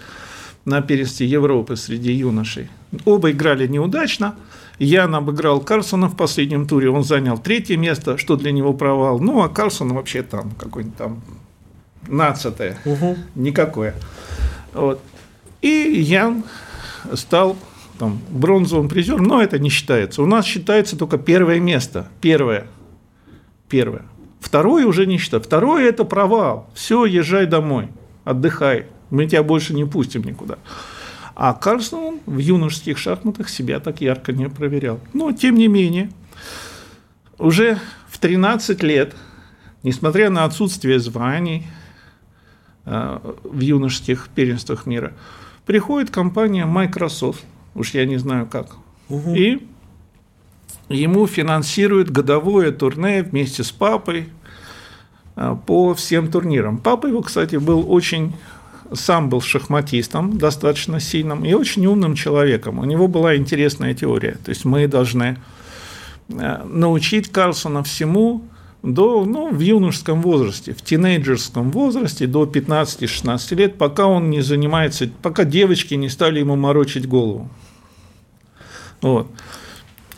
на 0.67 0.83
первенстве 0.83 1.27
Европы 1.27 1.77
среди 1.77 2.13
юношей. 2.13 2.69
Оба 3.07 3.31
играли 3.31 3.67
неудачно. 3.67 4.35
Ян 4.79 5.15
обыграл 5.15 5.61
Карлсона 5.61 6.09
в 6.09 6.17
последнем 6.17 6.67
туре, 6.67 6.91
он 6.91 7.03
занял 7.03 7.39
третье 7.39 7.79
место, 7.79 8.19
что 8.19 8.37
для 8.37 8.53
него 8.53 8.75
провал. 8.75 9.21
Ну, 9.21 9.43
а 9.43 9.49
Карлсон 9.49 9.95
вообще 9.95 10.23
там 10.23 10.51
какой-нибудь 10.51 10.99
там 10.99 11.23
нацатое, 12.09 12.77
угу. 12.85 13.17
никакое. 13.35 13.95
Вот. 14.75 15.01
И 15.63 15.69
Ян 15.69 16.45
стал 17.15 17.57
там, 17.99 18.21
бронзовым 18.29 18.91
призером, 18.91 19.25
но 19.25 19.41
это 19.41 19.59
не 19.59 19.71
считается. 19.71 20.23
У 20.23 20.27
нас 20.27 20.45
считается 20.45 20.99
только 20.99 21.17
первое 21.17 21.59
место. 21.59 22.09
Первое. 22.21 22.67
Первое. 23.71 24.03
Второе 24.41 24.85
уже 24.85 25.07
не 25.07 25.17
считается. 25.17 25.49
Второе– 25.49 25.89
это 25.89 26.05
провал. 26.05 26.69
Все, 26.75 27.07
езжай 27.07 27.47
домой, 27.47 27.89
отдыхай 28.25 28.87
мы 29.11 29.27
тебя 29.27 29.43
больше 29.43 29.75
не 29.75 29.85
пустим 29.85 30.23
никуда. 30.25 30.59
А 31.35 31.53
Карлсон 31.53 32.21
в 32.25 32.39
юношеских 32.39 32.97
шахматах 32.97 33.49
себя 33.49 33.79
так 33.79 34.01
ярко 34.01 34.33
не 34.33 34.49
проверял. 34.49 35.01
Но, 35.13 35.33
тем 35.33 35.57
не 35.57 35.69
менее, 35.69 36.11
уже 37.39 37.79
в 38.09 38.19
13 38.19 38.83
лет, 38.83 39.15
несмотря 39.83 40.31
на 40.31 40.45
отсутствие 40.45 40.99
званий 40.99 41.67
э, 42.87 43.19
в 43.45 43.61
юношеских 43.61 44.29
первенствах 44.35 44.87
мира, 44.87 45.13
приходит 45.67 46.11
компания 46.11 46.65
Microsoft, 46.65 47.45
уж 47.75 47.91
я 47.91 48.07
не 48.07 48.17
знаю 48.17 48.47
как, 48.47 48.77
угу. 49.11 49.35
и 49.35 49.67
ему 50.89 51.27
финансируют 51.27 52.11
годовое 52.11 52.73
турне 52.73 53.23
вместе 53.23 53.63
с 53.63 53.71
папой 53.71 54.31
э, 55.37 55.57
по 55.67 55.93
всем 55.93 56.31
турнирам. 56.31 56.79
Папа 56.79 57.09
его, 57.09 57.21
кстати, 57.21 57.57
был 57.57 57.93
очень 57.93 58.33
сам 58.93 59.29
был 59.29 59.41
шахматистом 59.41 60.39
достаточно 60.39 61.01
сильным 61.01 61.45
и 61.45 61.53
очень 61.53 61.87
умным 61.87 62.15
человеком. 62.15 62.79
У 62.79 62.85
него 62.85 63.09
была 63.09 63.37
интересная 63.37 63.95
теория. 63.95 64.39
То 64.45 64.51
есть 64.51 64.65
мы 64.65 64.87
должны 64.87 65.39
э, 66.29 66.63
научить 66.65 67.31
Карлсона 67.31 67.83
всему 67.83 68.45
до, 68.83 69.25
ну, 69.25 69.51
в 69.51 69.61
юношеском 69.61 70.23
возрасте, 70.23 70.73
в 70.73 70.83
тинейджерском 70.83 71.71
возрасте, 71.71 72.27
до 72.27 72.45
15-16 72.45 73.55
лет, 73.57 73.79
пока 73.79 74.07
он 74.07 74.31
не 74.31 74.41
занимается, 74.43 75.11
пока 75.23 75.45
девочки 75.45 75.95
не 75.95 76.09
стали 76.09 76.39
ему 76.39 76.57
морочить 76.57 77.09
голову. 77.09 77.49
Вот. 79.03 79.29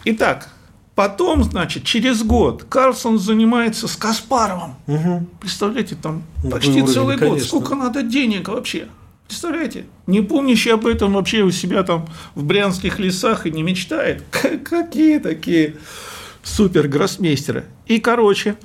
Итак, 0.05 0.51
Потом, 0.99 1.45
значит, 1.45 1.85
через 1.85 2.25
год 2.25 2.65
Карлсон 2.69 3.21
занимается 3.21 3.87
с 3.87 3.95
Каспаровым. 3.95 4.75
Угу. 4.89 5.27
Представляете, 5.41 5.95
там 5.95 6.25
ну, 6.43 6.51
почти 6.51 6.83
уровень, 6.83 6.89
целый 6.89 7.17
конечно. 7.17 7.39
год. 7.39 7.47
Сколько 7.47 7.75
надо 7.77 8.03
денег 8.03 8.49
вообще? 8.49 8.89
Представляете? 9.29 9.85
Не 10.09 10.23
помнящий 10.23 10.73
об 10.73 10.89
этом 10.89 11.13
вообще 11.13 11.43
у 11.43 11.53
себя 11.53 11.85
там 11.85 12.09
в 12.35 12.43
брянских 12.43 12.99
лесах 12.99 13.47
и 13.47 13.53
не 13.53 13.63
мечтает. 13.63 14.25
Какие 14.65 15.21
такие 15.21 15.77
супер 16.43 16.89
гроссмейстеры. 16.89 17.67
И, 17.87 18.01
короче, 18.01 18.57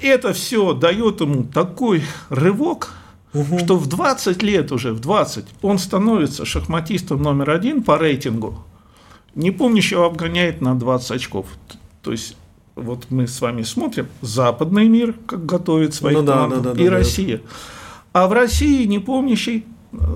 это 0.00 0.32
все 0.34 0.74
дает 0.74 1.20
ему 1.20 1.42
такой 1.42 2.04
рывок, 2.28 2.90
угу. 3.34 3.58
что 3.58 3.76
в 3.78 3.88
20 3.88 4.44
лет 4.44 4.70
уже, 4.70 4.92
в 4.92 5.00
20, 5.00 5.44
он 5.62 5.80
становится 5.80 6.44
шахматистом 6.44 7.20
номер 7.20 7.50
один 7.50 7.82
по 7.82 7.98
рейтингу 7.98 8.64
не 9.38 9.52
помнящего 9.52 10.04
обгоняет 10.04 10.60
на 10.60 10.74
20 10.74 11.12
очков. 11.12 11.46
То 12.02 12.10
есть 12.10 12.36
вот 12.74 13.06
мы 13.10 13.28
с 13.28 13.40
вами 13.40 13.62
смотрим 13.62 14.08
западный 14.20 14.88
мир, 14.88 15.14
как 15.26 15.46
готовит 15.46 15.94
своих 15.94 16.18
ну, 16.18 16.24
да, 16.24 16.48
да, 16.48 16.56
да, 16.56 16.72
и 16.72 16.84
да, 16.84 16.90
Россия. 16.90 17.40
А 18.12 18.26
в 18.26 18.32
России 18.32 18.84
не 18.84 18.98
помнящий, 18.98 19.64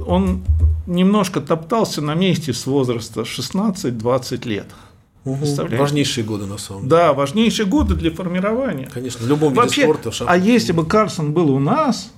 он 0.06 0.42
немножко 0.86 1.40
топтался 1.40 2.02
на 2.02 2.14
месте 2.14 2.52
с 2.52 2.66
возраста 2.66 3.20
16-20 3.20 4.48
лет. 4.48 4.66
Угу. 5.24 5.46
Важнейшие 5.78 6.24
годы, 6.24 6.46
на 6.46 6.58
самом 6.58 6.82
деле. 6.82 6.90
Да, 6.90 7.12
важнейшие 7.12 7.66
годы 7.66 7.94
для 7.94 8.10
формирования. 8.10 8.90
Конечно, 8.92 9.24
в 9.24 9.28
любом 9.28 9.54
Вообще, 9.54 9.82
виде 9.82 9.94
спорта. 9.94 10.24
А 10.26 10.36
если 10.36 10.72
бы 10.72 10.84
Карсон 10.84 11.32
был 11.32 11.50
у 11.50 11.60
нас, 11.60 12.10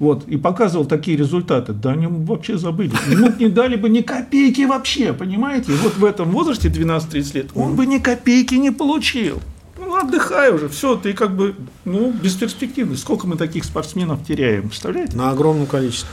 вот, 0.00 0.26
и 0.26 0.38
показывал 0.38 0.86
такие 0.86 1.16
результаты, 1.16 1.74
да 1.74 1.90
они 1.92 2.06
вообще 2.06 2.56
забыли. 2.56 2.92
Ему 3.08 3.30
не 3.38 3.48
дали 3.48 3.76
бы 3.76 3.90
ни 3.90 4.00
копейки 4.00 4.62
вообще, 4.62 5.12
понимаете? 5.12 5.72
И 5.72 5.76
вот 5.76 5.94
в 5.96 6.04
этом 6.04 6.30
возрасте 6.30 6.68
12-30 6.68 7.34
лет 7.34 7.50
он 7.54 7.76
бы 7.76 7.86
ни 7.86 7.98
копейки 7.98 8.54
не 8.54 8.70
получил. 8.70 9.40
Ну, 9.78 9.94
отдыхай 9.96 10.52
уже, 10.52 10.68
все, 10.68 10.96
ты 10.96 11.12
как 11.12 11.36
бы, 11.36 11.54
ну, 11.84 12.12
бесперспективный. 12.12 12.96
Сколько 12.96 13.26
мы 13.26 13.36
таких 13.36 13.64
спортсменов 13.64 14.24
теряем, 14.24 14.68
представляете? 14.68 15.16
На 15.16 15.30
огромном 15.30 15.66
количестве. 15.66 16.08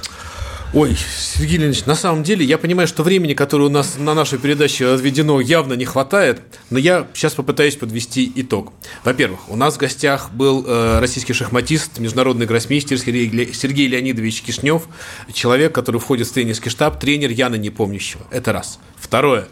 Ой, 0.73 0.97
Сергей 0.97 1.57
Леонидович, 1.59 1.85
на 1.85 1.95
самом 1.95 2.23
деле 2.23 2.45
я 2.45 2.57
понимаю, 2.57 2.89
что 2.89 3.01
времени, 3.01 3.33
которое 3.33 3.65
у 3.65 3.69
нас 3.69 3.95
на 3.97 4.13
нашу 4.13 4.37
передачу 4.37 4.85
отведено, 4.89 5.39
явно 5.39 5.73
не 5.73 5.85
хватает, 5.85 6.41
но 6.69 6.77
я 6.77 7.07
сейчас 7.13 7.35
попытаюсь 7.35 7.77
подвести 7.77 8.29
итог. 8.35 8.73
Во-первых, 9.05 9.49
у 9.49 9.55
нас 9.55 9.75
в 9.75 9.77
гостях 9.77 10.29
был 10.33 10.65
э, 10.67 10.99
российский 10.99 11.31
шахматист, 11.31 11.99
международный 11.99 12.45
гроссмейстер 12.45 12.99
Сергей 12.99 13.87
Леонидович 13.87 14.41
Кишнев, 14.41 14.83
человек, 15.31 15.73
который 15.73 16.01
входит 16.01 16.27
в 16.27 16.33
тренерский 16.33 16.69
штаб, 16.69 16.99
тренер 16.99 17.29
Яна 17.29 17.55
Непомнящего. 17.55 18.23
Это 18.29 18.51
раз. 18.51 18.79
Второе. 19.07 19.47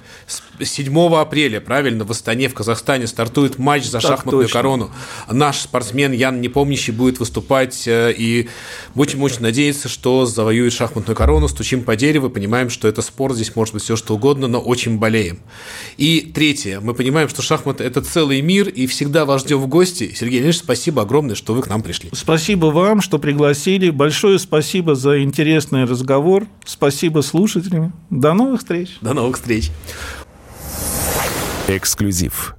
7 0.60 1.16
апреля, 1.16 1.60
правильно, 1.60 2.04
в 2.04 2.12
Астане, 2.12 2.48
в 2.50 2.54
Казахстане 2.54 3.08
стартует 3.08 3.58
матч 3.58 3.86
за 3.86 4.00
так 4.00 4.02
шахматную 4.02 4.46
точно. 4.46 4.60
корону. 4.60 4.92
Наш 5.30 5.60
спортсмен 5.60 6.12
Ян 6.12 6.42
Непомнящий 6.42 6.94
будет 6.94 7.20
выступать, 7.20 7.88
э, 7.88 8.14
и 8.16 8.50
будем 8.96 9.22
очень 9.22 9.42
надеяться, 9.42 9.90
что 9.90 10.26
завоюет 10.26 10.74
шахматную 10.74 11.16
корону. 11.16 11.48
Стучим 11.48 11.84
по 11.84 11.96
дереву, 11.96 12.30
понимаем, 12.30 12.70
что 12.70 12.88
это 12.88 13.02
спорт, 13.02 13.36
здесь 13.36 13.56
может 13.56 13.74
быть 13.74 13.84
все 13.84 13.96
что 13.96 14.16
угодно, 14.16 14.48
но 14.48 14.60
очень 14.60 14.98
болеем. 14.98 15.40
И 15.98 16.32
третье. 16.34 16.80
Мы 16.80 16.94
понимаем, 16.94 17.30
что 17.30 17.42
шахматы– 17.42 17.84
это 17.86 18.02
целый 18.02 18.42
мир, 18.42 18.68
и 18.68 18.88
всегда 18.88 19.26
вас 19.26 19.42
ждем 19.42 19.60
в 19.60 19.68
гости. 19.68 20.14
Сергей 20.16 20.40
Леонидович, 20.40 20.60
спасибо 20.60 21.02
огромное, 21.02 21.36
что 21.36 21.54
вы 21.54 21.62
к 21.62 21.68
нам 21.68 21.82
пришли. 21.82 22.10
Спасибо 22.14 22.68
вам, 22.68 23.02
что 23.02 23.20
пригласили. 23.20 23.90
Большое 23.90 24.40
спасибо 24.40 24.96
за 24.96 25.22
интересный 25.22 25.86
разговор. 25.86 26.48
Спасибо 26.66 27.22
слушателям. 27.22 27.94
До 28.10 28.34
новых 28.34 28.60
встреч. 28.60 28.98
До 29.02 29.14
новых 29.14 29.38
встреч. 29.46 29.72
Эксклюзив. 31.68 32.56